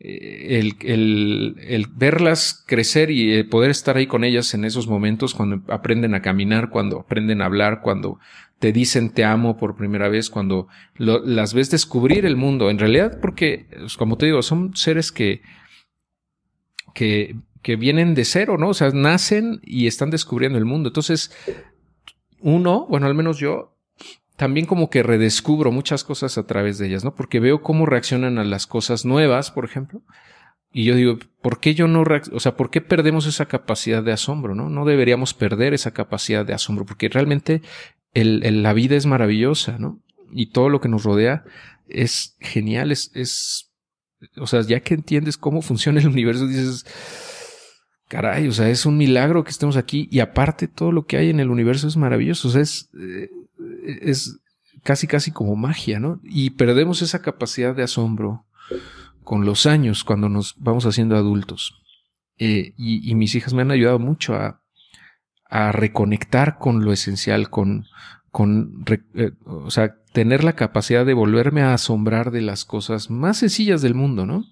el, 0.00 0.76
el, 0.80 1.56
el, 1.60 1.86
verlas 1.88 2.64
crecer 2.66 3.10
y 3.10 3.42
poder 3.44 3.70
estar 3.70 3.96
ahí 3.96 4.06
con 4.06 4.24
ellas 4.24 4.54
en 4.54 4.64
esos 4.64 4.88
momentos 4.88 5.34
cuando 5.34 5.62
aprenden 5.72 6.14
a 6.14 6.22
caminar, 6.22 6.70
cuando 6.70 7.00
aprenden 7.00 7.42
a 7.42 7.46
hablar, 7.46 7.80
cuando 7.82 8.18
te 8.58 8.72
dicen 8.72 9.10
te 9.10 9.24
amo 9.24 9.56
por 9.56 9.76
primera 9.76 10.08
vez, 10.08 10.30
cuando 10.30 10.68
las 10.96 11.54
ves 11.54 11.70
descubrir 11.70 12.26
el 12.26 12.36
mundo. 12.36 12.70
En 12.70 12.78
realidad, 12.78 13.18
porque, 13.20 13.66
pues, 13.78 13.96
como 13.96 14.16
te 14.16 14.26
digo, 14.26 14.42
son 14.42 14.74
seres 14.74 15.12
que, 15.12 15.42
que 16.94 17.36
que 17.62 17.76
vienen 17.76 18.14
de 18.14 18.24
cero, 18.24 18.56
¿no? 18.58 18.70
O 18.70 18.74
sea, 18.74 18.90
nacen 18.90 19.60
y 19.62 19.86
están 19.86 20.10
descubriendo 20.10 20.58
el 20.58 20.64
mundo. 20.64 20.88
Entonces, 20.88 21.32
uno, 22.40 22.86
bueno, 22.88 23.06
al 23.06 23.14
menos 23.14 23.38
yo, 23.38 23.69
también 24.40 24.64
como 24.64 24.88
que 24.88 25.02
redescubro 25.02 25.70
muchas 25.70 26.02
cosas 26.02 26.38
a 26.38 26.46
través 26.46 26.78
de 26.78 26.86
ellas, 26.86 27.04
¿no? 27.04 27.14
Porque 27.14 27.40
veo 27.40 27.60
cómo 27.60 27.84
reaccionan 27.84 28.38
a 28.38 28.44
las 28.44 28.66
cosas 28.66 29.04
nuevas, 29.04 29.50
por 29.50 29.66
ejemplo. 29.66 30.00
Y 30.72 30.84
yo 30.84 30.94
digo, 30.94 31.18
¿por 31.42 31.60
qué 31.60 31.74
yo 31.74 31.86
no, 31.88 32.02
o 32.32 32.40
sea, 32.40 32.56
por 32.56 32.70
qué 32.70 32.80
perdemos 32.80 33.26
esa 33.26 33.44
capacidad 33.44 34.02
de 34.02 34.12
asombro, 34.12 34.54
no? 34.54 34.70
No 34.70 34.86
deberíamos 34.86 35.34
perder 35.34 35.74
esa 35.74 35.90
capacidad 35.90 36.46
de 36.46 36.54
asombro, 36.54 36.86
porque 36.86 37.10
realmente 37.10 37.60
el, 38.14 38.62
la 38.62 38.72
vida 38.72 38.96
es 38.96 39.04
maravillosa, 39.04 39.76
¿no? 39.78 40.00
Y 40.32 40.52
todo 40.52 40.70
lo 40.70 40.80
que 40.80 40.88
nos 40.88 41.04
rodea 41.04 41.44
es 41.86 42.34
genial, 42.40 42.92
es, 42.92 43.10
es, 43.14 43.70
o 44.38 44.46
sea, 44.46 44.62
ya 44.62 44.80
que 44.80 44.94
entiendes 44.94 45.36
cómo 45.36 45.60
funciona 45.70 46.00
el 46.00 46.08
universo, 46.08 46.46
dices, 46.46 46.86
caray, 48.08 48.48
o 48.48 48.52
sea, 48.52 48.70
es 48.70 48.86
un 48.86 48.96
milagro 48.96 49.44
que 49.44 49.50
estemos 49.50 49.76
aquí 49.76 50.08
y 50.10 50.20
aparte 50.20 50.66
todo 50.66 50.92
lo 50.92 51.04
que 51.04 51.18
hay 51.18 51.28
en 51.28 51.40
el 51.40 51.50
universo 51.50 51.86
es 51.86 51.98
maravilloso, 51.98 52.48
o 52.48 52.52
sea, 52.52 52.62
es, 52.62 52.88
eh, 52.98 53.28
es 53.84 54.40
casi 54.82 55.06
casi 55.06 55.30
como 55.30 55.56
magia, 55.56 56.00
¿no? 56.00 56.20
Y 56.24 56.50
perdemos 56.50 57.02
esa 57.02 57.22
capacidad 57.22 57.74
de 57.74 57.82
asombro 57.82 58.46
con 59.24 59.44
los 59.44 59.66
años 59.66 60.04
cuando 60.04 60.28
nos 60.28 60.54
vamos 60.58 60.86
haciendo 60.86 61.16
adultos. 61.16 61.80
Eh, 62.38 62.72
y, 62.78 63.14
mis 63.14 63.34
hijas 63.34 63.52
me 63.52 63.62
han 63.62 63.70
ayudado 63.70 63.98
mucho 63.98 64.34
a, 64.34 64.62
reconectar 65.72 66.58
con 66.58 66.84
lo 66.84 66.92
esencial, 66.92 67.50
con, 67.50 67.86
con, 68.30 68.84
eh, 69.14 69.32
o 69.44 69.70
sea, 69.70 69.96
tener 70.12 70.44
la 70.44 70.54
capacidad 70.54 71.04
de 71.04 71.12
volverme 71.12 71.62
a 71.62 71.74
asombrar 71.74 72.30
de 72.30 72.40
las 72.40 72.64
cosas 72.64 73.10
más 73.10 73.38
sencillas 73.38 73.82
del 73.82 73.94
mundo, 73.94 74.26
¿no? 74.26 74.44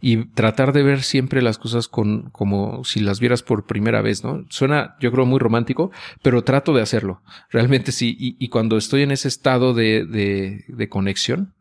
Y 0.00 0.26
tratar 0.26 0.72
de 0.72 0.82
ver 0.82 1.02
siempre 1.02 1.42
las 1.42 1.58
cosas 1.58 1.88
con, 1.88 2.30
como 2.30 2.84
si 2.84 3.00
las 3.00 3.20
vieras 3.20 3.42
por 3.42 3.66
primera 3.66 4.02
vez, 4.02 4.24
¿no? 4.24 4.44
Suena, 4.48 4.96
yo 5.00 5.12
creo, 5.12 5.26
muy 5.26 5.38
romántico, 5.38 5.90
pero 6.22 6.44
trato 6.44 6.74
de 6.74 6.82
hacerlo. 6.82 7.22
Realmente 7.50 7.92
sí. 7.92 8.16
Y, 8.18 8.48
cuando 8.48 8.76
estoy 8.76 9.02
en 9.02 9.10
ese 9.10 9.28
estado 9.28 9.74
de, 9.74 10.04
de, 10.06 10.64
de 10.68 10.88
conexión, 10.88 11.54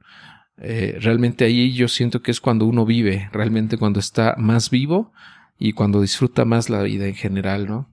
eh, 0.58 0.98
realmente 1.02 1.44
ahí 1.44 1.74
yo 1.74 1.88
siento 1.88 2.22
que 2.22 2.32
es 2.32 2.40
cuando 2.40 2.66
uno 2.66 2.86
vive, 2.86 3.30
realmente 3.34 3.78
cuando 3.78 4.00
está 4.00 4.36
más 4.38 4.70
vivo 4.70 5.12
y 5.60 5.74
cuando 5.74 6.02
disfruta 6.02 6.46
más 6.46 6.70
la 6.70 6.82
vida 6.82 7.08
en 7.08 7.16
general, 7.16 7.68
¿no? 7.68 7.92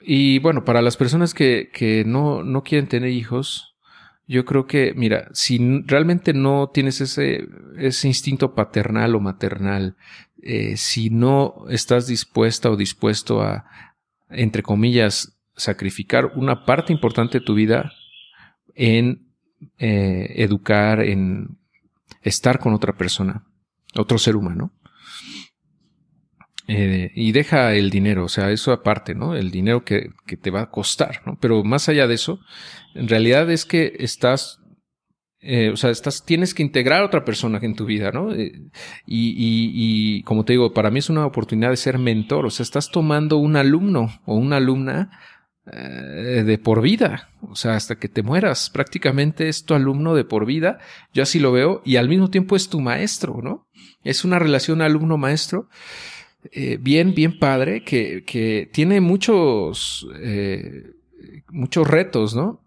y 0.00 0.38
bueno, 0.38 0.64
para 0.64 0.80
las 0.80 0.96
personas 0.96 1.34
que, 1.34 1.70
que 1.72 2.04
no, 2.04 2.44
no 2.44 2.62
quieren 2.62 2.86
tener 2.86 3.10
hijos, 3.10 3.69
yo 4.30 4.44
creo 4.44 4.68
que, 4.68 4.94
mira, 4.94 5.28
si 5.32 5.82
realmente 5.86 6.32
no 6.32 6.70
tienes 6.72 7.00
ese, 7.00 7.48
instinto 8.04 8.54
paternal 8.54 9.16
o 9.16 9.20
maternal, 9.20 9.96
eh, 10.40 10.76
si 10.76 11.10
no 11.10 11.64
estás 11.68 12.06
dispuesta 12.06 12.70
o 12.70 12.76
dispuesto 12.76 13.42
a, 13.42 13.64
entre 14.28 14.62
comillas, 14.62 15.36
sacrificar 15.56 16.26
una 16.36 16.64
parte 16.64 16.92
importante 16.92 17.40
de 17.40 17.44
tu 17.44 17.54
vida 17.54 17.90
en 18.76 19.26
eh, 19.78 20.32
educar, 20.36 21.00
en 21.00 21.58
estar 22.22 22.60
con 22.60 22.72
otra 22.72 22.96
persona, 22.96 23.44
otro 23.96 24.16
ser 24.16 24.36
humano, 24.36 24.70
eh, 26.72 27.10
y 27.16 27.32
deja 27.32 27.74
el 27.74 27.90
dinero, 27.90 28.26
o 28.26 28.28
sea, 28.28 28.52
eso 28.52 28.70
aparte, 28.70 29.16
¿no? 29.16 29.34
El 29.34 29.50
dinero 29.50 29.84
que, 29.84 30.10
que, 30.24 30.36
te 30.36 30.52
va 30.52 30.60
a 30.60 30.70
costar, 30.70 31.20
¿no? 31.26 31.36
Pero 31.40 31.64
más 31.64 31.88
allá 31.88 32.06
de 32.06 32.14
eso, 32.14 32.38
en 32.94 33.08
realidad 33.08 33.50
es 33.50 33.64
que 33.64 33.96
estás, 33.98 34.60
eh, 35.40 35.70
o 35.70 35.76
sea, 35.76 35.90
estás, 35.90 36.24
tienes 36.24 36.54
que 36.54 36.62
integrar 36.62 37.02
a 37.02 37.06
otra 37.06 37.24
persona 37.24 37.58
en 37.60 37.74
tu 37.74 37.86
vida, 37.86 38.12
¿no? 38.12 38.32
Eh, 38.32 38.52
y, 39.04 39.30
y, 39.30 39.72
y, 39.74 40.22
como 40.22 40.44
te 40.44 40.52
digo, 40.52 40.72
para 40.72 40.92
mí 40.92 41.00
es 41.00 41.10
una 41.10 41.26
oportunidad 41.26 41.70
de 41.70 41.76
ser 41.76 41.98
mentor, 41.98 42.46
o 42.46 42.50
sea, 42.50 42.62
estás 42.62 42.88
tomando 42.92 43.38
un 43.38 43.56
alumno 43.56 44.20
o 44.24 44.36
una 44.36 44.58
alumna 44.58 45.10
de 45.72 46.58
por 46.58 46.82
vida, 46.82 47.28
o 47.42 47.54
sea, 47.54 47.76
hasta 47.76 47.94
que 47.94 48.08
te 48.08 48.24
mueras, 48.24 48.70
prácticamente 48.70 49.48
es 49.48 49.64
tu 49.64 49.74
alumno 49.74 50.16
de 50.16 50.24
por 50.24 50.44
vida, 50.44 50.78
yo 51.12 51.22
así 51.22 51.38
lo 51.38 51.52
veo, 51.52 51.80
y 51.84 51.94
al 51.94 52.08
mismo 52.08 52.28
tiempo 52.28 52.56
es 52.56 52.68
tu 52.68 52.80
maestro, 52.80 53.40
¿no? 53.40 53.68
Es 54.02 54.24
una 54.24 54.40
relación 54.40 54.82
alumno-maestro 54.82 55.68
eh, 56.52 56.78
bien, 56.80 57.14
bien 57.14 57.38
padre, 57.38 57.84
que, 57.84 58.24
que 58.24 58.68
tiene 58.72 59.00
muchos, 59.00 60.08
eh, 60.20 60.92
muchos 61.48 61.86
retos, 61.86 62.34
¿no? 62.34 62.60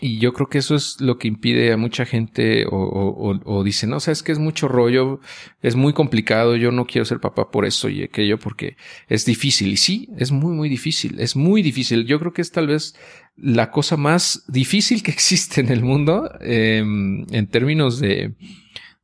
Y 0.00 0.18
yo 0.18 0.32
creo 0.32 0.48
que 0.48 0.58
eso 0.58 0.76
es 0.76 1.00
lo 1.00 1.18
que 1.18 1.26
impide 1.26 1.72
a 1.72 1.76
mucha 1.76 2.04
gente 2.04 2.66
o, 2.66 2.76
o, 2.76 3.40
o 3.44 3.64
dice, 3.64 3.86
no, 3.86 3.96
o 3.96 4.00
sea, 4.00 4.12
es 4.12 4.22
que 4.22 4.30
es 4.32 4.38
mucho 4.38 4.68
rollo, 4.68 5.20
es 5.60 5.74
muy 5.74 5.92
complicado, 5.92 6.54
yo 6.54 6.70
no 6.70 6.86
quiero 6.86 7.04
ser 7.04 7.20
papá 7.20 7.50
por 7.50 7.64
eso 7.64 7.88
y 7.88 8.04
aquello 8.04 8.38
porque 8.38 8.76
es 9.08 9.24
difícil. 9.24 9.72
Y 9.72 9.76
sí, 9.76 10.08
es 10.16 10.30
muy, 10.30 10.54
muy 10.54 10.68
difícil, 10.68 11.18
es 11.18 11.34
muy 11.34 11.62
difícil. 11.62 12.06
Yo 12.06 12.20
creo 12.20 12.32
que 12.32 12.42
es 12.42 12.52
tal 12.52 12.68
vez 12.68 12.94
la 13.36 13.70
cosa 13.70 13.96
más 13.96 14.44
difícil 14.46 15.02
que 15.02 15.10
existe 15.18 15.60
en 15.60 15.70
el 15.70 15.82
mundo 15.82 16.30
eh, 16.40 16.78
en 16.78 17.46
términos 17.48 17.98
de, 17.98 18.34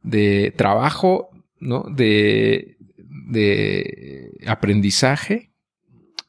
de 0.03 0.53
trabajo, 0.57 1.31
¿no? 1.59 1.87
De 1.91 2.77
de 3.25 4.33
aprendizaje, 4.47 5.51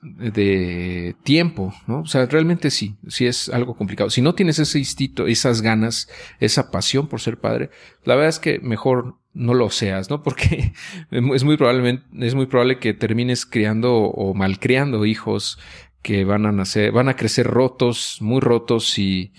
de 0.01 1.15
tiempo, 1.23 1.73
¿no? 1.88 2.01
O 2.01 2.05
sea, 2.05 2.25
realmente 2.27 2.69
sí, 2.69 2.95
sí 3.08 3.25
es 3.25 3.49
algo 3.49 3.75
complicado. 3.75 4.10
Si 4.10 4.21
no 4.21 4.36
tienes 4.36 4.60
ese 4.60 4.77
instinto, 4.77 5.25
esas 5.25 5.62
ganas, 5.62 6.10
esa 6.39 6.69
pasión 6.69 7.08
por 7.08 7.21
ser 7.21 7.39
padre, 7.39 7.71
la 8.03 8.15
verdad 8.15 8.29
es 8.29 8.39
que 8.39 8.60
mejor 8.60 9.17
no 9.34 9.53
lo 9.53 9.69
seas, 9.69 10.10
¿no? 10.10 10.21
Porque 10.23 10.73
es 11.12 11.43
muy 11.43 11.58
probablemente, 11.58 12.05
es 12.25 12.36
muy 12.36 12.45
probable 12.45 12.79
que 12.79 12.93
termines 12.93 13.45
criando 13.45 13.95
o 13.95 14.34
malcriando 14.34 15.05
hijos 15.05 15.60
que 16.01 16.23
van 16.23 16.45
a 16.45 16.51
nacer, 16.51 16.91
van 16.91 17.10
a 17.10 17.15
crecer 17.15 17.47
rotos, 17.47 18.17
muy 18.21 18.39
rotos 18.39 18.99
y 18.99 19.34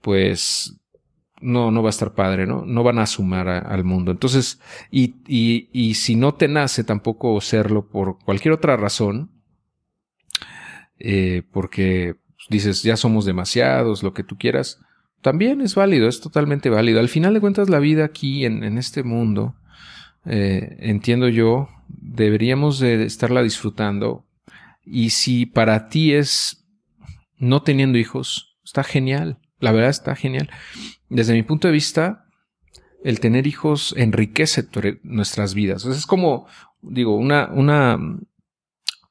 pues 0.00 0.78
no, 1.42 1.70
no 1.70 1.82
va 1.82 1.88
a 1.88 1.90
estar 1.90 2.14
padre, 2.14 2.46
¿no? 2.46 2.64
No 2.64 2.82
van 2.82 2.98
a 2.98 3.06
sumar 3.06 3.48
al 3.48 3.84
mundo. 3.84 4.10
Entonces, 4.10 4.60
y, 4.90 5.16
y, 5.26 5.68
y 5.72 5.94
si 5.94 6.16
no 6.16 6.34
te 6.34 6.48
nace 6.48 6.84
tampoco 6.84 7.40
serlo 7.40 7.88
por 7.88 8.18
cualquier 8.18 8.54
otra 8.54 8.76
razón, 8.76 9.30
eh, 10.98 11.42
porque 11.50 12.16
dices, 12.48 12.82
ya 12.82 12.96
somos 12.96 13.24
demasiados, 13.24 14.02
lo 14.02 14.14
que 14.14 14.24
tú 14.24 14.38
quieras, 14.38 14.80
también 15.20 15.60
es 15.60 15.74
válido, 15.74 16.08
es 16.08 16.20
totalmente 16.20 16.70
válido. 16.70 17.00
Al 17.00 17.08
final 17.08 17.34
de 17.34 17.40
cuentas, 17.40 17.68
la 17.68 17.78
vida 17.78 18.04
aquí 18.04 18.44
en, 18.44 18.64
en 18.64 18.78
este 18.78 19.02
mundo, 19.02 19.54
eh, 20.24 20.76
entiendo 20.80 21.28
yo, 21.28 21.68
deberíamos 21.88 22.78
de 22.78 23.04
estarla 23.04 23.42
disfrutando. 23.42 24.24
Y 24.84 25.10
si 25.10 25.46
para 25.46 25.88
ti 25.88 26.12
es 26.12 26.64
no 27.38 27.62
teniendo 27.62 27.98
hijos, 27.98 28.56
está 28.64 28.84
genial. 28.84 29.38
La 29.62 29.70
verdad 29.70 29.90
está 29.90 30.16
genial. 30.16 30.50
Desde 31.08 31.34
mi 31.34 31.44
punto 31.44 31.68
de 31.68 31.72
vista, 31.72 32.26
el 33.04 33.20
tener 33.20 33.46
hijos 33.46 33.94
enriquece 33.96 34.66
nuestras 35.04 35.54
vidas. 35.54 35.84
Es 35.84 36.04
como, 36.04 36.48
digo, 36.80 37.16
una, 37.16 37.48
una, 37.52 37.96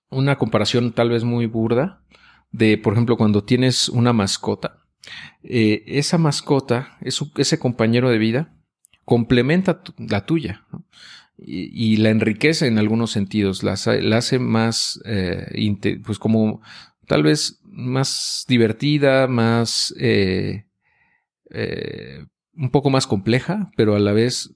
una 0.10 0.38
comparación 0.38 0.92
tal 0.92 1.10
vez 1.10 1.24
muy 1.24 1.46
burda 1.46 2.04
de, 2.52 2.78
por 2.78 2.92
ejemplo, 2.92 3.16
cuando 3.16 3.46
tienes 3.46 3.88
una 3.88 4.12
mascota. 4.12 4.84
Eh, 5.42 5.84
esa 5.88 6.18
mascota, 6.18 6.98
ese 7.00 7.58
compañero 7.58 8.10
de 8.10 8.18
vida, 8.18 8.54
complementa 9.06 9.82
la 9.98 10.26
tuya 10.26 10.66
y, 11.38 11.96
la 11.96 12.10
enriquece 12.10 12.68
en 12.68 12.78
algunos 12.78 13.12
sentidos, 13.12 13.64
la, 13.64 13.72
hace 13.72 14.38
más, 14.38 15.02
eh, 15.06 15.72
pues 16.04 16.20
como 16.20 16.62
tal 17.08 17.24
vez 17.24 17.61
más 17.72 18.46
divertida, 18.48 19.28
más, 19.28 19.94
eh, 20.00 20.66
eh, 21.50 22.26
un 22.54 22.70
poco 22.70 22.90
más 22.90 23.08
compleja, 23.08 23.72
pero 23.78 23.96
a 23.96 24.00
la 24.00 24.12
vez 24.12 24.54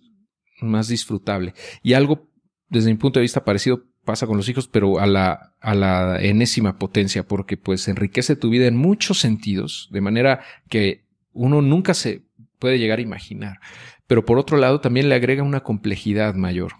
más 0.61 0.87
disfrutable. 0.87 1.53
Y 1.81 1.93
algo, 1.93 2.29
desde 2.69 2.91
mi 2.91 2.97
punto 2.97 3.19
de 3.19 3.23
vista, 3.23 3.45
parecido 3.45 3.85
pasa 4.03 4.27
con 4.27 4.37
los 4.37 4.47
hijos, 4.49 4.67
pero 4.67 4.99
a 4.99 5.07
la, 5.07 5.55
a 5.61 5.73
la 5.73 6.21
enésima 6.21 6.77
potencia, 6.77 7.27
porque 7.27 7.57
pues 7.57 7.87
enriquece 7.87 8.35
tu 8.35 8.49
vida 8.49 8.67
en 8.67 8.75
muchos 8.75 9.19
sentidos, 9.19 9.89
de 9.91 10.01
manera 10.01 10.41
que 10.69 11.05
uno 11.33 11.61
nunca 11.61 11.93
se 11.93 12.23
puede 12.59 12.77
llegar 12.77 12.99
a 12.99 13.03
imaginar. 13.03 13.59
Pero 14.07 14.25
por 14.25 14.37
otro 14.37 14.57
lado, 14.57 14.81
también 14.81 15.09
le 15.09 15.15
agrega 15.15 15.41
una 15.41 15.61
complejidad 15.61 16.35
mayor. 16.35 16.73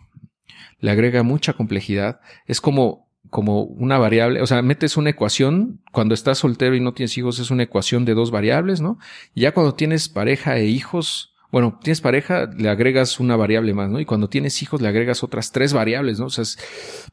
Le 0.80 0.92
agrega 0.92 1.24
mucha 1.24 1.54
complejidad. 1.54 2.20
Es 2.46 2.62
como 2.62 3.05
como 3.36 3.64
una 3.64 3.98
variable, 3.98 4.42
o 4.42 4.48
sea, 4.48 4.62
metes 4.62 4.96
una 4.96 5.10
ecuación, 5.10 5.82
cuando 5.92 6.14
estás 6.14 6.38
soltero 6.38 6.74
y 6.74 6.80
no 6.80 6.94
tienes 6.94 7.18
hijos 7.18 7.38
es 7.40 7.52
una 7.52 7.64
ecuación 7.64 8.06
de 8.06 8.14
dos 8.14 8.32
variables, 8.32 8.80
¿no? 8.80 8.98
Y 9.34 9.42
ya 9.42 9.54
cuando 9.54 9.76
tienes 9.76 10.08
pareja 10.08 10.56
e 10.56 10.68
hijos, 10.68 11.36
bueno, 11.52 11.78
tienes 11.84 12.00
pareja, 12.00 12.50
le 12.58 12.70
agregas 12.70 13.20
una 13.20 13.36
variable 13.36 13.74
más, 13.74 13.90
¿no? 13.90 14.00
Y 14.00 14.06
cuando 14.06 14.30
tienes 14.30 14.62
hijos 14.64 14.80
le 14.80 14.88
agregas 14.88 15.22
otras 15.22 15.52
tres 15.52 15.74
variables, 15.74 16.18
¿no? 16.18 16.28
O 16.28 16.30
sea, 16.30 16.46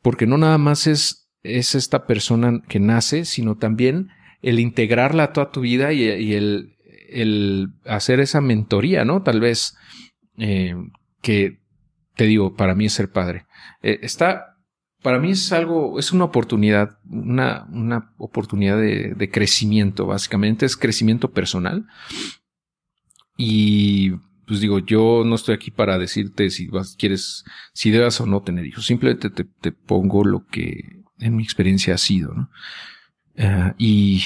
porque 0.00 0.28
no 0.28 0.38
nada 0.38 0.58
más 0.58 0.86
es, 0.86 1.28
es 1.42 1.74
esta 1.74 2.06
persona 2.06 2.62
que 2.68 2.78
nace, 2.78 3.24
sino 3.24 3.56
también 3.56 4.10
el 4.42 4.60
integrarla 4.60 5.32
toda 5.32 5.50
tu 5.50 5.60
vida 5.60 5.92
y, 5.92 6.34
el, 6.34 6.76
el, 7.08 7.70
hacer 7.84 8.20
esa 8.20 8.40
mentoría, 8.40 9.04
¿no? 9.04 9.24
Tal 9.24 9.40
vez, 9.40 9.74
eh, 10.38 10.76
que 11.20 11.58
te 12.14 12.26
digo, 12.26 12.54
para 12.54 12.76
mí 12.76 12.84
es 12.84 12.92
ser 12.92 13.10
padre. 13.10 13.46
Eh, 13.82 13.98
está 14.02 14.51
para 15.02 15.18
mí 15.18 15.32
es 15.32 15.52
algo, 15.52 15.98
es 15.98 16.12
una 16.12 16.24
oportunidad, 16.24 16.98
una, 17.08 17.66
una 17.70 18.12
oportunidad 18.18 18.78
de, 18.78 19.14
de, 19.14 19.30
crecimiento, 19.30 20.06
básicamente 20.06 20.64
es 20.64 20.76
crecimiento 20.76 21.32
personal. 21.32 21.86
Y 23.36 24.12
pues 24.46 24.60
digo, 24.60 24.78
yo 24.78 25.22
no 25.24 25.34
estoy 25.34 25.54
aquí 25.54 25.70
para 25.70 25.98
decirte 25.98 26.50
si 26.50 26.68
vas, 26.68 26.96
quieres, 26.96 27.44
si 27.72 27.90
debas 27.90 28.20
o 28.20 28.26
no 28.26 28.42
tener 28.42 28.66
hijos, 28.66 28.86
simplemente 28.86 29.30
te, 29.30 29.72
pongo 29.72 30.24
lo 30.24 30.46
que 30.46 31.02
en 31.18 31.36
mi 31.36 31.42
experiencia 31.42 31.94
ha 31.94 31.98
sido, 31.98 32.34
¿no? 32.34 32.50
Uh, 33.34 33.72
y, 33.78 34.22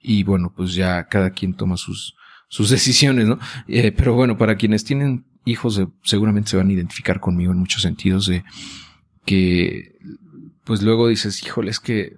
y 0.00 0.22
bueno, 0.22 0.52
pues 0.56 0.74
ya 0.74 1.06
cada 1.06 1.30
quien 1.30 1.54
toma 1.54 1.76
sus, 1.76 2.16
sus 2.48 2.70
decisiones, 2.70 3.26
¿no? 3.26 3.38
Eh, 3.68 3.92
pero 3.92 4.14
bueno, 4.14 4.38
para 4.38 4.56
quienes 4.56 4.84
tienen 4.84 5.26
hijos, 5.44 5.78
eh, 5.78 5.86
seguramente 6.02 6.50
se 6.50 6.56
van 6.56 6.70
a 6.70 6.72
identificar 6.72 7.20
conmigo 7.20 7.52
en 7.52 7.58
muchos 7.58 7.82
sentidos 7.82 8.26
de, 8.26 8.42
que 9.24 9.94
pues 10.64 10.82
luego 10.82 11.08
dices, 11.08 11.42
híjole, 11.42 11.70
es 11.70 11.78
que, 11.78 12.16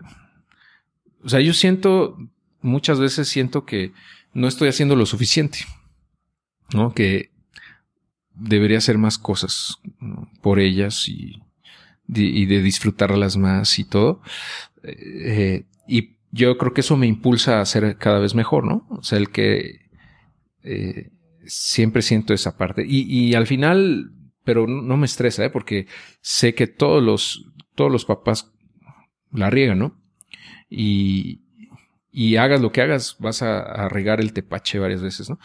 o 1.22 1.28
sea, 1.28 1.40
yo 1.40 1.52
siento, 1.52 2.16
muchas 2.62 3.00
veces 3.00 3.28
siento 3.28 3.66
que 3.66 3.92
no 4.32 4.46
estoy 4.48 4.68
haciendo 4.68 4.94
lo 4.96 5.06
suficiente, 5.06 5.58
¿no? 6.72 6.94
Que 6.94 7.30
debería 8.34 8.78
hacer 8.78 8.98
más 8.98 9.18
cosas 9.18 9.78
por 10.42 10.60
ellas 10.60 11.08
y, 11.08 11.42
y, 12.06 12.46
de 12.46 12.62
disfrutarlas 12.62 13.36
más 13.36 13.78
y 13.78 13.84
todo. 13.84 14.22
Eh, 14.84 15.64
y 15.88 16.16
yo 16.30 16.56
creo 16.58 16.72
que 16.72 16.82
eso 16.82 16.96
me 16.96 17.06
impulsa 17.06 17.60
a 17.60 17.66
ser 17.66 17.96
cada 17.98 18.20
vez 18.20 18.34
mejor, 18.34 18.64
¿no? 18.64 18.86
O 18.90 19.02
sea, 19.02 19.18
el 19.18 19.30
que 19.30 19.86
eh, 20.62 21.10
siempre 21.46 22.02
siento 22.02 22.34
esa 22.34 22.56
parte. 22.56 22.84
Y, 22.86 23.02
y 23.02 23.34
al 23.34 23.46
final 23.46 24.12
pero 24.46 24.68
no 24.68 24.96
me 24.96 25.06
estresa, 25.06 25.44
¿eh? 25.44 25.50
porque 25.50 25.88
sé 26.20 26.54
que 26.54 26.68
todos 26.68 27.02
los, 27.02 27.50
todos 27.74 27.90
los 27.90 28.04
papás 28.04 28.52
la 29.32 29.50
riegan, 29.50 29.80
¿no? 29.80 30.00
Y, 30.70 31.42
y 32.12 32.36
hagas 32.36 32.60
lo 32.60 32.70
que 32.70 32.80
hagas, 32.80 33.16
vas 33.18 33.42
a, 33.42 33.88
regar 33.88 34.20
el 34.20 34.32
tepache 34.32 34.78
varias 34.78 35.02
veces, 35.02 35.28
¿no? 35.28 35.40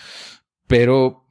Pero, 0.68 1.26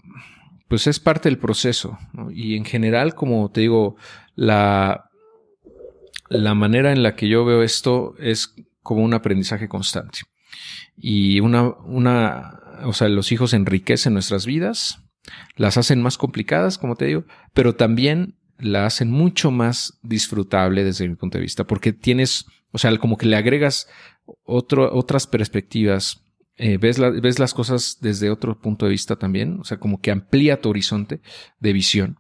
pues 0.67 0.89
es 0.89 0.99
parte 0.99 1.29
del 1.29 1.39
proceso. 1.39 1.97
Y 2.33 2.57
en 2.57 2.65
general, 2.65 3.15
como 3.15 3.53
te 3.53 3.61
digo, 3.61 3.95
la, 4.35 5.09
la 6.29 6.55
manera 6.55 6.91
en 6.91 7.05
la 7.05 7.15
que 7.15 7.29
yo 7.29 7.45
veo 7.45 7.63
esto 7.63 8.17
es 8.19 8.53
como 8.83 9.05
un 9.05 9.15
aprendizaje 9.15 9.69
constante. 9.69 10.23
Y 10.97 11.39
una, 11.39 11.69
una, 11.69 12.59
o 12.83 12.93
sea, 12.95 13.09
los 13.09 13.31
hijos 13.31 13.55
enriquecen 13.55 14.13
nuestras 14.13 14.45
vidas, 14.45 15.05
las 15.57 15.77
hacen 15.77 16.03
más 16.03 16.19
complicadas, 16.19 16.79
como 16.79 16.97
te 16.97 17.07
digo, 17.07 17.25
pero 17.53 17.75
también 17.75 18.37
la 18.59 18.87
hacen 18.87 19.11
mucho 19.11 19.51
más 19.51 19.99
disfrutable 20.03 20.85
desde 20.85 21.09
mi 21.09 21.17
punto 21.17 21.39
de 21.39 21.43
vista, 21.43 21.65
porque 21.65 21.93
tienes, 21.93 22.47
o 22.73 22.79
sea, 22.79 22.97
como 22.99 23.17
que 23.17 23.27
le 23.27 23.37
agregas 23.37 23.89
otras 24.45 25.27
perspectivas, 25.27 26.25
eh, 26.57 26.77
ves, 26.77 26.99
ves 26.99 27.39
las 27.39 27.55
cosas 27.55 27.99
desde 28.01 28.31
otro 28.31 28.61
punto 28.61 28.87
de 28.87 28.93
vista 28.93 29.17
también, 29.17 29.59
o 29.61 29.65
sea, 29.65 29.79
como 29.79 30.01
que 30.01 30.11
amplía 30.11 30.61
tu 30.61 30.69
horizonte 30.71 31.21
de 31.59 31.73
visión 31.73 32.19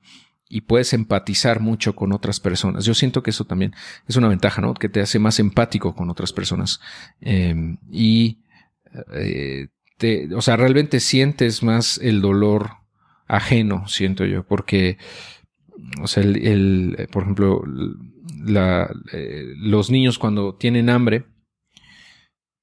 y 0.48 0.62
puedes 0.62 0.92
empatizar 0.92 1.60
mucho 1.60 1.94
con 1.94 2.12
otras 2.12 2.40
personas. 2.40 2.84
Yo 2.84 2.92
siento 2.92 3.22
que 3.22 3.30
eso 3.30 3.44
también 3.44 3.72
es 4.08 4.16
una 4.16 4.28
ventaja, 4.28 4.60
¿no? 4.60 4.74
Que 4.74 4.88
te 4.88 5.00
hace 5.00 5.20
más 5.20 5.38
empático 5.38 5.94
con 5.94 6.10
otras 6.10 6.32
personas. 6.32 6.80
Em, 7.20 7.78
y, 7.88 8.40
eh, 9.14 9.68
te, 9.96 10.34
o 10.34 10.42
sea, 10.42 10.56
realmente 10.56 10.98
sientes 10.98 11.62
más 11.62 11.98
el 12.02 12.20
dolor 12.20 12.79
ajeno, 13.30 13.86
siento 13.86 14.24
yo, 14.24 14.44
porque, 14.44 14.98
o 16.02 16.06
sea, 16.06 16.22
el, 16.22 17.08
por 17.12 17.22
ejemplo, 17.22 17.62
eh, 19.12 19.44
los 19.56 19.90
niños 19.90 20.18
cuando 20.18 20.56
tienen 20.56 20.90
hambre, 20.90 21.24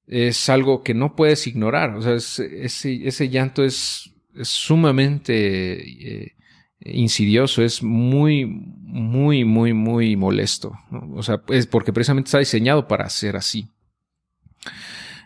es 0.06 0.48
algo 0.48 0.82
que 0.82 0.94
no 0.94 1.16
puedes 1.16 1.46
ignorar, 1.46 1.94
o 1.96 2.02
sea, 2.02 2.14
ese, 2.14 3.06
ese 3.06 3.28
llanto 3.28 3.64
es, 3.64 4.14
sumamente 4.42 6.22
eh, 6.22 6.36
insidioso, 6.80 7.62
es 7.62 7.82
muy, 7.82 8.46
muy, 8.46 9.44
muy, 9.44 9.72
muy 9.72 10.16
molesto, 10.16 10.72
o 11.14 11.22
sea, 11.22 11.42
es 11.48 11.66
porque 11.66 11.92
precisamente 11.92 12.28
está 12.28 12.38
diseñado 12.38 12.86
para 12.86 13.08
ser 13.08 13.36
así. 13.36 13.68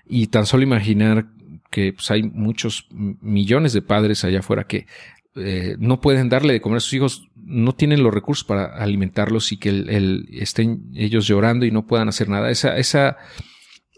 Y 0.04 0.26
tan 0.28 0.46
solo 0.46 0.62
imaginar 0.62 1.26
que 1.70 1.94
pues, 1.94 2.10
hay 2.10 2.22
muchos 2.22 2.86
millones 2.90 3.72
de 3.72 3.82
padres 3.82 4.24
allá 4.24 4.40
afuera 4.40 4.64
que 4.64 4.86
eh, 5.34 5.76
no 5.78 6.00
pueden 6.00 6.28
darle 6.28 6.52
de 6.52 6.60
comer 6.60 6.76
a 6.78 6.80
sus 6.80 6.92
hijos, 6.92 7.28
no 7.36 7.74
tienen 7.74 8.02
los 8.02 8.12
recursos 8.12 8.44
para 8.44 8.66
alimentarlos 8.76 9.50
y 9.52 9.56
que 9.56 9.70
el, 9.70 10.28
estén 10.32 10.90
ellos 10.94 11.26
llorando 11.26 11.64
y 11.64 11.70
no 11.70 11.86
puedan 11.86 12.08
hacer 12.08 12.28
nada. 12.28 12.50
Esa, 12.50 12.76
esa 12.76 13.16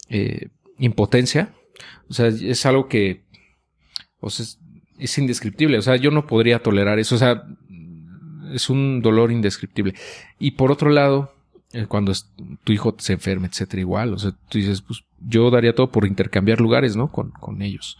eh, 0.08 0.48
impotencia, 0.78 1.52
o 2.08 2.14
sea, 2.14 2.28
es 2.28 2.66
algo 2.66 2.88
que 2.88 3.24
es, 4.98 5.18
indescriptible. 5.18 5.78
O 5.78 5.82
sea, 5.82 5.96
yo 5.96 6.10
no 6.10 6.26
podría 6.26 6.62
tolerar 6.62 6.98
eso. 6.98 7.16
O 7.16 7.18
sea, 7.18 7.44
es 8.52 8.70
un 8.70 9.02
dolor 9.02 9.32
indescriptible. 9.32 9.94
Y 10.38 10.52
por 10.52 10.70
otro 10.70 10.90
lado, 10.90 11.34
eh, 11.72 11.86
cuando 11.86 12.12
tu 12.62 12.72
hijo 12.72 12.94
se 12.98 13.14
enferma, 13.14 13.46
etcétera, 13.46 13.80
igual. 13.80 14.14
O 14.14 14.18
sea, 14.18 14.32
tú 14.48 14.58
dices, 14.58 14.82
pues 14.82 15.04
yo 15.18 15.50
daría 15.50 15.74
todo 15.74 15.90
por 15.90 16.06
intercambiar 16.06 16.60
lugares, 16.60 16.94
¿no? 16.96 17.10
Con, 17.10 17.30
con 17.32 17.60
ellos. 17.62 17.98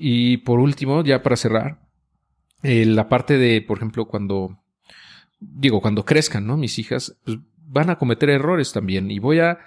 Eh, 0.00 0.06
y 0.10 0.36
por 0.38 0.58
último, 0.58 1.04
ya 1.04 1.22
para 1.22 1.36
cerrar, 1.36 1.78
eh, 2.62 2.84
la 2.86 3.08
parte 3.08 3.38
de, 3.38 3.62
por 3.62 3.78
ejemplo, 3.78 4.06
cuando, 4.06 4.58
digo, 5.38 5.80
cuando 5.80 6.04
crezcan, 6.04 6.46
¿no? 6.46 6.56
Mis 6.56 6.78
hijas, 6.78 7.16
pues 7.24 7.38
van 7.66 7.90
a 7.90 7.98
cometer 7.98 8.30
errores 8.30 8.72
también 8.72 9.10
y 9.10 9.18
voy 9.18 9.38
a, 9.38 9.58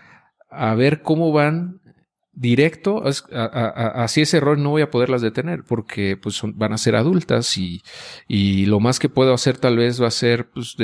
a 0.50 0.76
ver 0.76 1.02
cómo 1.02 1.32
van 1.32 1.80
directo 2.36 3.04
hacia 3.06 4.24
ese 4.24 4.38
error 4.38 4.58
no 4.58 4.72
voy 4.72 4.82
a 4.82 4.90
poderlas 4.90 5.22
detener 5.22 5.64
porque 5.64 6.18
pues 6.18 6.42
van 6.44 6.74
a 6.74 6.80
ser 6.80 6.96
adultas 6.96 7.56
y, 7.60 7.84
y, 8.28 8.66
lo 8.66 8.80
más 8.80 8.98
que 8.98 9.08
puedo 9.08 9.36
hacer 9.36 9.60
tal 9.60 9.78
vez 9.78 10.02
va 10.02 10.08
a 10.08 10.12
ser 10.12 10.50
pues, 10.50 10.76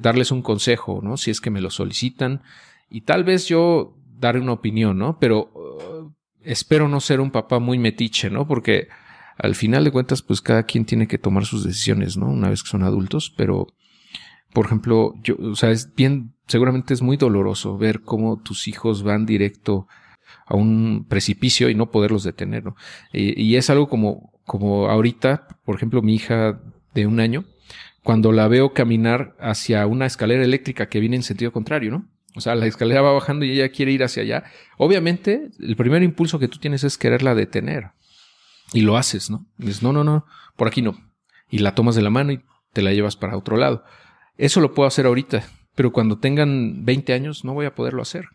darles 0.00 0.30
un 0.30 0.42
consejo, 0.42 1.00
¿no? 1.02 1.16
Si 1.16 1.30
es 1.30 1.40
que 1.40 1.50
me 1.50 1.62
lo 1.62 1.70
solicitan 1.70 2.42
y 2.90 3.00
tal 3.00 3.24
vez 3.24 3.48
yo 3.48 3.96
daré 4.18 4.38
una 4.38 4.52
opinión, 4.52 4.98
¿no? 4.98 5.18
Pero 5.18 5.50
espero 6.42 6.88
no 6.88 7.00
ser 7.00 7.20
un 7.20 7.30
papá 7.30 7.58
muy 7.58 7.78
metiche, 7.78 8.30
¿no? 8.30 8.46
Porque 8.46 8.88
al 9.36 9.54
final 9.54 9.84
de 9.84 9.90
cuentas, 9.90 10.22
pues 10.22 10.40
cada 10.40 10.64
quien 10.64 10.84
tiene 10.84 11.06
que 11.06 11.18
tomar 11.18 11.44
sus 11.44 11.64
decisiones, 11.64 12.16
¿no? 12.16 12.28
Una 12.28 12.50
vez 12.50 12.62
que 12.62 12.70
son 12.70 12.82
adultos, 12.82 13.32
pero, 13.36 13.68
por 14.52 14.66
ejemplo, 14.66 15.14
yo, 15.22 15.36
o 15.38 15.54
sea, 15.54 15.70
es 15.70 15.94
bien 15.94 16.34
seguramente 16.48 16.94
es 16.94 17.02
muy 17.02 17.16
doloroso 17.16 17.78
ver 17.78 18.00
cómo 18.00 18.40
tus 18.42 18.66
hijos 18.66 19.02
van 19.02 19.26
directo 19.26 19.86
a 20.46 20.56
un 20.56 21.06
precipicio 21.08 21.68
y 21.68 21.74
no 21.74 21.90
poderlos 21.90 22.24
detener, 22.24 22.64
¿no? 22.64 22.74
Y, 23.12 23.40
y 23.40 23.56
es 23.56 23.70
algo 23.70 23.88
como, 23.88 24.32
como 24.44 24.88
ahorita, 24.88 25.46
por 25.64 25.76
ejemplo, 25.76 26.02
mi 26.02 26.14
hija 26.14 26.60
de 26.94 27.06
un 27.06 27.20
año, 27.20 27.44
cuando 28.02 28.32
la 28.32 28.48
veo 28.48 28.72
caminar 28.72 29.36
hacia 29.38 29.86
una 29.86 30.06
escalera 30.06 30.42
eléctrica 30.42 30.88
que 30.88 31.00
viene 31.00 31.16
en 31.16 31.22
sentido 31.22 31.52
contrario, 31.52 31.90
¿no? 31.90 32.08
O 32.38 32.40
sea, 32.40 32.54
la 32.54 32.66
escalera 32.66 33.02
va 33.02 33.12
bajando 33.12 33.44
y 33.44 33.50
ella 33.50 33.68
quiere 33.68 33.90
ir 33.90 34.04
hacia 34.04 34.22
allá. 34.22 34.44
Obviamente, 34.76 35.50
el 35.58 35.74
primer 35.74 36.04
impulso 36.04 36.38
que 36.38 36.46
tú 36.46 36.58
tienes 36.58 36.84
es 36.84 36.96
quererla 36.96 37.34
detener. 37.34 37.90
Y 38.72 38.82
lo 38.82 38.96
haces, 38.96 39.28
¿no? 39.28 39.46
Dices, 39.56 39.82
no, 39.82 39.92
no, 39.92 40.04
no, 40.04 40.24
por 40.56 40.68
aquí 40.68 40.80
no. 40.80 40.96
Y 41.50 41.58
la 41.58 41.74
tomas 41.74 41.96
de 41.96 42.02
la 42.02 42.10
mano 42.10 42.30
y 42.30 42.44
te 42.72 42.80
la 42.80 42.92
llevas 42.92 43.16
para 43.16 43.36
otro 43.36 43.56
lado. 43.56 43.84
Eso 44.36 44.60
lo 44.60 44.72
puedo 44.72 44.86
hacer 44.86 45.06
ahorita, 45.06 45.44
pero 45.74 45.92
cuando 45.92 46.20
tengan 46.20 46.84
20 46.84 47.12
años 47.12 47.44
no 47.44 47.54
voy 47.54 47.66
a 47.66 47.74
poderlo 47.74 48.02
hacer. 48.02 48.26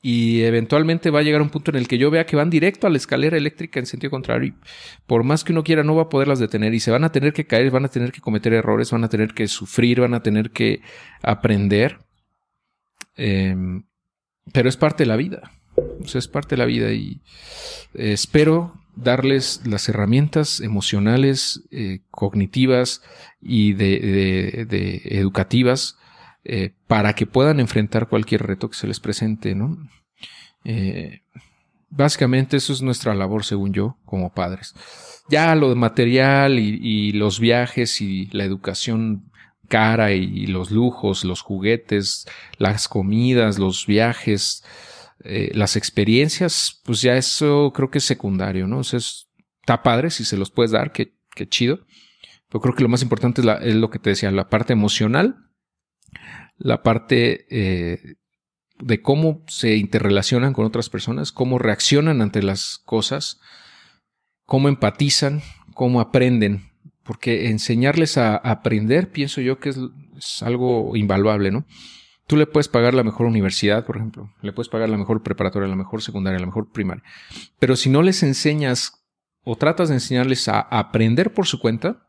Y 0.00 0.42
eventualmente 0.42 1.10
va 1.10 1.20
a 1.20 1.22
llegar 1.22 1.42
un 1.42 1.50
punto 1.50 1.70
en 1.70 1.76
el 1.76 1.88
que 1.88 1.98
yo 1.98 2.10
vea 2.10 2.26
que 2.26 2.36
van 2.36 2.50
directo 2.50 2.86
a 2.86 2.90
la 2.90 2.96
escalera 2.96 3.36
eléctrica 3.36 3.80
en 3.80 3.86
sentido 3.86 4.10
contrario. 4.10 4.48
Y 4.48 4.54
por 5.06 5.24
más 5.24 5.42
que 5.42 5.52
uno 5.52 5.64
quiera, 5.64 5.82
no 5.82 5.96
va 5.96 6.02
a 6.02 6.08
poderlas 6.08 6.38
detener. 6.38 6.72
Y 6.74 6.80
se 6.80 6.90
van 6.90 7.04
a 7.04 7.12
tener 7.12 7.32
que 7.32 7.46
caer, 7.46 7.70
van 7.70 7.84
a 7.84 7.88
tener 7.88 8.12
que 8.12 8.20
cometer 8.20 8.52
errores, 8.52 8.90
van 8.90 9.04
a 9.04 9.08
tener 9.08 9.34
que 9.34 9.48
sufrir, 9.48 10.00
van 10.00 10.14
a 10.14 10.22
tener 10.22 10.50
que 10.50 10.82
aprender. 11.22 11.98
Em, 13.18 13.84
pero 14.52 14.68
es 14.70 14.78
parte 14.78 15.02
de 15.02 15.08
la 15.08 15.16
vida. 15.16 15.52
O 15.76 16.08
sea, 16.08 16.20
es 16.20 16.28
parte 16.28 16.54
de 16.54 16.58
la 16.60 16.64
vida. 16.64 16.92
Y 16.92 17.20
espero 17.92 18.72
darles 18.96 19.62
las 19.64 19.88
herramientas 19.88 20.60
emocionales, 20.60 21.62
eh, 21.70 22.00
cognitivas 22.10 23.02
y 23.40 23.74
de, 23.74 24.66
de, 24.68 25.02
educativas 25.04 25.96
eh, 26.44 26.72
para 26.86 27.14
que 27.14 27.26
puedan 27.26 27.60
enfrentar 27.60 28.08
cualquier 28.08 28.44
reto 28.44 28.70
que 28.70 28.76
se 28.76 28.86
les 28.86 29.00
presente, 29.00 29.54
¿no? 29.54 29.76
Eh, 30.64 31.22
básicamente 31.90 32.56
eso 32.56 32.72
es 32.72 32.82
nuestra 32.82 33.14
labor, 33.14 33.44
según 33.44 33.72
yo, 33.72 33.96
como 34.04 34.32
padres. 34.32 34.74
Ya 35.30 35.54
lo 35.54 35.74
material 35.76 36.58
y, 36.58 36.78
y 36.82 37.12
los 37.12 37.38
viajes 37.38 38.00
y 38.00 38.26
la 38.32 38.44
educación 38.44 39.27
cara 39.68 40.12
y 40.12 40.46
los 40.46 40.70
lujos, 40.70 41.24
los 41.24 41.42
juguetes, 41.42 42.26
las 42.58 42.88
comidas, 42.88 43.58
los 43.58 43.86
viajes, 43.86 44.64
eh, 45.24 45.50
las 45.54 45.76
experiencias, 45.76 46.80
pues 46.84 47.02
ya 47.02 47.16
eso 47.16 47.72
creo 47.74 47.90
que 47.90 47.98
es 47.98 48.04
secundario, 48.04 48.68
¿no? 48.68 48.78
O 48.78 48.84
sea, 48.84 48.98
está 48.98 49.82
padre 49.82 50.10
si 50.10 50.24
se 50.24 50.36
los 50.36 50.50
puedes 50.50 50.70
dar, 50.70 50.92
qué, 50.92 51.12
chido. 51.48 51.80
Pero 52.48 52.60
creo 52.60 52.74
que 52.74 52.82
lo 52.82 52.88
más 52.88 53.02
importante 53.02 53.40
es, 53.40 53.46
es, 53.62 53.74
lo 53.74 53.90
que 53.90 53.98
te 53.98 54.10
decía, 54.10 54.30
la 54.30 54.48
parte 54.48 54.72
emocional, 54.72 55.50
la 56.56 56.82
parte 56.82 57.46
eh, 57.50 58.16
de 58.78 59.02
cómo 59.02 59.44
se 59.48 59.76
interrelacionan 59.76 60.52
con 60.52 60.64
otras 60.64 60.88
personas, 60.88 61.32
cómo 61.32 61.58
reaccionan 61.58 62.22
ante 62.22 62.42
las 62.42 62.78
cosas, 62.84 63.40
cómo 64.46 64.68
empatizan, 64.68 65.42
cómo 65.74 66.00
aprenden. 66.00 66.67
Porque 67.08 67.48
enseñarles 67.48 68.18
a, 68.18 68.36
aprender, 68.36 69.10
pienso 69.10 69.40
yo 69.40 69.58
que 69.58 69.70
es, 69.70 69.78
algo 70.42 70.94
invaluable, 70.94 71.50
¿no? 71.50 71.64
Tú 72.26 72.36
le 72.36 72.46
puedes 72.46 72.68
pagar 72.68 72.92
la 72.92 73.02
mejor 73.02 73.26
universidad, 73.26 73.86
por 73.86 73.96
ejemplo, 73.96 74.30
le 74.42 74.52
puedes 74.52 74.68
pagar 74.68 74.90
la 74.90 74.98
mejor 74.98 75.22
preparatoria, 75.22 75.66
la 75.68 75.76
mejor 75.76 76.02
secundaria, 76.02 76.38
la 76.38 76.44
mejor 76.44 76.70
primaria. 76.70 77.02
Pero 77.58 77.76
si 77.76 77.88
no 77.88 78.02
les 78.02 78.22
enseñas 78.22 78.92
o 79.42 79.56
tratas 79.56 79.88
de 79.88 79.94
enseñarles 79.94 80.48
a 80.48 80.60
aprender 80.60 81.32
por 81.32 81.46
su 81.46 81.58
cuenta, 81.58 82.06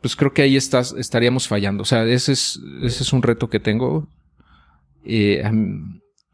pues 0.00 0.16
creo 0.16 0.32
que 0.32 0.40
ahí 0.40 0.56
estaríamos 0.56 1.46
fallando. 1.46 1.82
O 1.82 1.84
sea, 1.84 2.04
ese 2.04 2.32
es, 2.32 2.58
ese 2.82 3.02
es 3.02 3.12
un 3.12 3.20
reto 3.20 3.50
que 3.50 3.60
tengo. 3.60 4.08
Eh, 5.04 5.42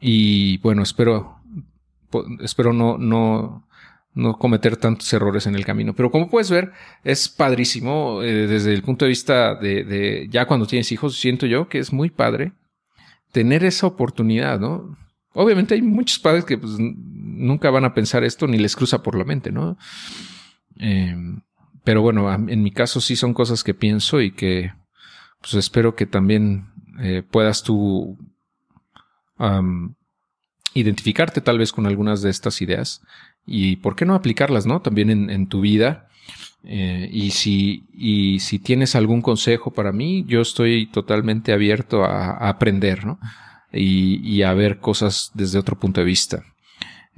y 0.00 0.58
bueno, 0.58 0.84
espero, 0.84 1.40
espero 2.40 2.72
no, 2.72 2.98
no, 2.98 3.65
no 4.16 4.38
cometer 4.38 4.78
tantos 4.78 5.12
errores 5.12 5.46
en 5.46 5.54
el 5.54 5.64
camino. 5.64 5.94
Pero 5.94 6.10
como 6.10 6.30
puedes 6.30 6.50
ver, 6.50 6.72
es 7.04 7.28
padrísimo 7.28 8.22
eh, 8.22 8.46
desde 8.46 8.72
el 8.72 8.82
punto 8.82 9.04
de 9.04 9.10
vista 9.10 9.54
de, 9.54 9.84
de, 9.84 10.26
ya 10.30 10.46
cuando 10.46 10.66
tienes 10.66 10.90
hijos, 10.90 11.20
siento 11.20 11.46
yo 11.46 11.68
que 11.68 11.78
es 11.78 11.92
muy 11.92 12.08
padre 12.08 12.52
tener 13.30 13.62
esa 13.62 13.86
oportunidad, 13.86 14.58
¿no? 14.58 14.96
Obviamente 15.34 15.74
hay 15.74 15.82
muchos 15.82 16.18
padres 16.18 16.46
que 16.46 16.56
pues, 16.56 16.72
nunca 16.78 17.68
van 17.68 17.84
a 17.84 17.92
pensar 17.92 18.24
esto 18.24 18.46
ni 18.46 18.56
les 18.56 18.74
cruza 18.74 19.02
por 19.02 19.18
la 19.18 19.24
mente, 19.24 19.52
¿no? 19.52 19.76
Eh, 20.78 21.14
pero 21.84 22.00
bueno, 22.00 22.32
en 22.32 22.62
mi 22.62 22.70
caso 22.70 23.02
sí 23.02 23.16
son 23.16 23.34
cosas 23.34 23.62
que 23.62 23.74
pienso 23.74 24.22
y 24.22 24.30
que 24.30 24.72
pues 25.42 25.52
espero 25.54 25.94
que 25.94 26.06
también 26.06 26.68
eh, 27.00 27.22
puedas 27.22 27.62
tú 27.62 28.16
identificarte 30.72 31.42
tal 31.42 31.58
vez 31.58 31.70
con 31.72 31.86
algunas 31.86 32.22
de 32.22 32.30
estas 32.30 32.62
ideas 32.62 33.02
y 33.46 33.76
por 33.76 33.96
qué 33.96 34.04
no 34.04 34.14
aplicarlas, 34.14 34.66
¿no? 34.66 34.80
También 34.82 35.30
en, 35.30 35.46
tu 35.46 35.60
vida. 35.60 36.08
Eh, 36.64 37.08
y, 37.12 37.30
si, 37.30 37.84
y 37.92 38.40
si 38.40 38.58
tienes 38.58 38.96
algún 38.96 39.22
consejo 39.22 39.72
para 39.72 39.92
mí, 39.92 40.24
yo 40.26 40.40
estoy 40.40 40.86
totalmente 40.86 41.52
abierto 41.52 42.04
a, 42.04 42.48
aprender, 42.48 43.06
¿no? 43.06 43.20
Y, 43.72 44.20
y, 44.28 44.42
a 44.42 44.52
ver 44.52 44.80
cosas 44.80 45.30
desde 45.34 45.58
otro 45.58 45.78
punto 45.78 46.00
de 46.00 46.06
vista. 46.06 46.44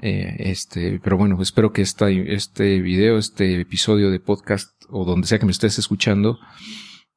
Eh, 0.00 0.36
este, 0.38 1.00
pero 1.02 1.16
bueno, 1.16 1.40
espero 1.42 1.72
que 1.72 1.82
esta, 1.82 2.10
este 2.10 2.80
video, 2.80 3.18
este 3.18 3.60
episodio 3.60 4.10
de 4.10 4.20
podcast 4.20 4.70
o 4.88 5.04
donde 5.04 5.26
sea 5.26 5.38
que 5.38 5.46
me 5.46 5.52
estés 5.52 5.78
escuchando, 5.78 6.38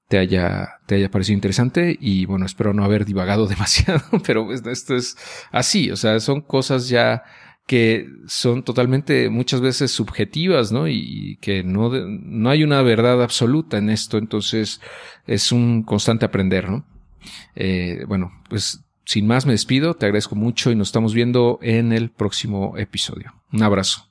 te 0.07 0.17
haya, 0.17 0.79
te 0.87 0.95
haya 0.95 1.11
parecido 1.11 1.35
interesante 1.35 1.95
y 1.99 2.25
bueno, 2.25 2.45
espero 2.45 2.73
no 2.73 2.83
haber 2.83 3.05
divagado 3.05 3.47
demasiado, 3.47 4.03
pero 4.25 4.45
pues, 4.45 4.65
esto 4.65 4.95
es 4.95 5.15
así, 5.51 5.91
o 5.91 5.95
sea, 5.95 6.19
son 6.19 6.41
cosas 6.41 6.89
ya 6.89 7.23
que 7.71 8.09
son 8.27 8.63
totalmente 8.63 9.29
muchas 9.29 9.61
veces 9.61 9.91
subjetivas, 9.91 10.73
¿no? 10.73 10.89
Y 10.89 11.37
que 11.39 11.63
no, 11.63 11.89
no 11.89 12.49
hay 12.49 12.65
una 12.65 12.81
verdad 12.81 13.23
absoluta 13.23 13.77
en 13.77 13.89
esto, 13.89 14.17
entonces 14.17 14.81
es 15.25 15.53
un 15.53 15.83
constante 15.83 16.25
aprender, 16.25 16.69
¿no? 16.69 16.85
Eh, 17.55 18.03
bueno, 18.09 18.33
pues 18.49 18.83
sin 19.05 19.25
más 19.25 19.45
me 19.45 19.53
despido, 19.53 19.93
te 19.93 20.05
agradezco 20.05 20.35
mucho 20.35 20.69
y 20.69 20.75
nos 20.75 20.89
estamos 20.89 21.13
viendo 21.13 21.59
en 21.61 21.93
el 21.93 22.11
próximo 22.11 22.77
episodio. 22.77 23.35
Un 23.53 23.63
abrazo. 23.63 24.10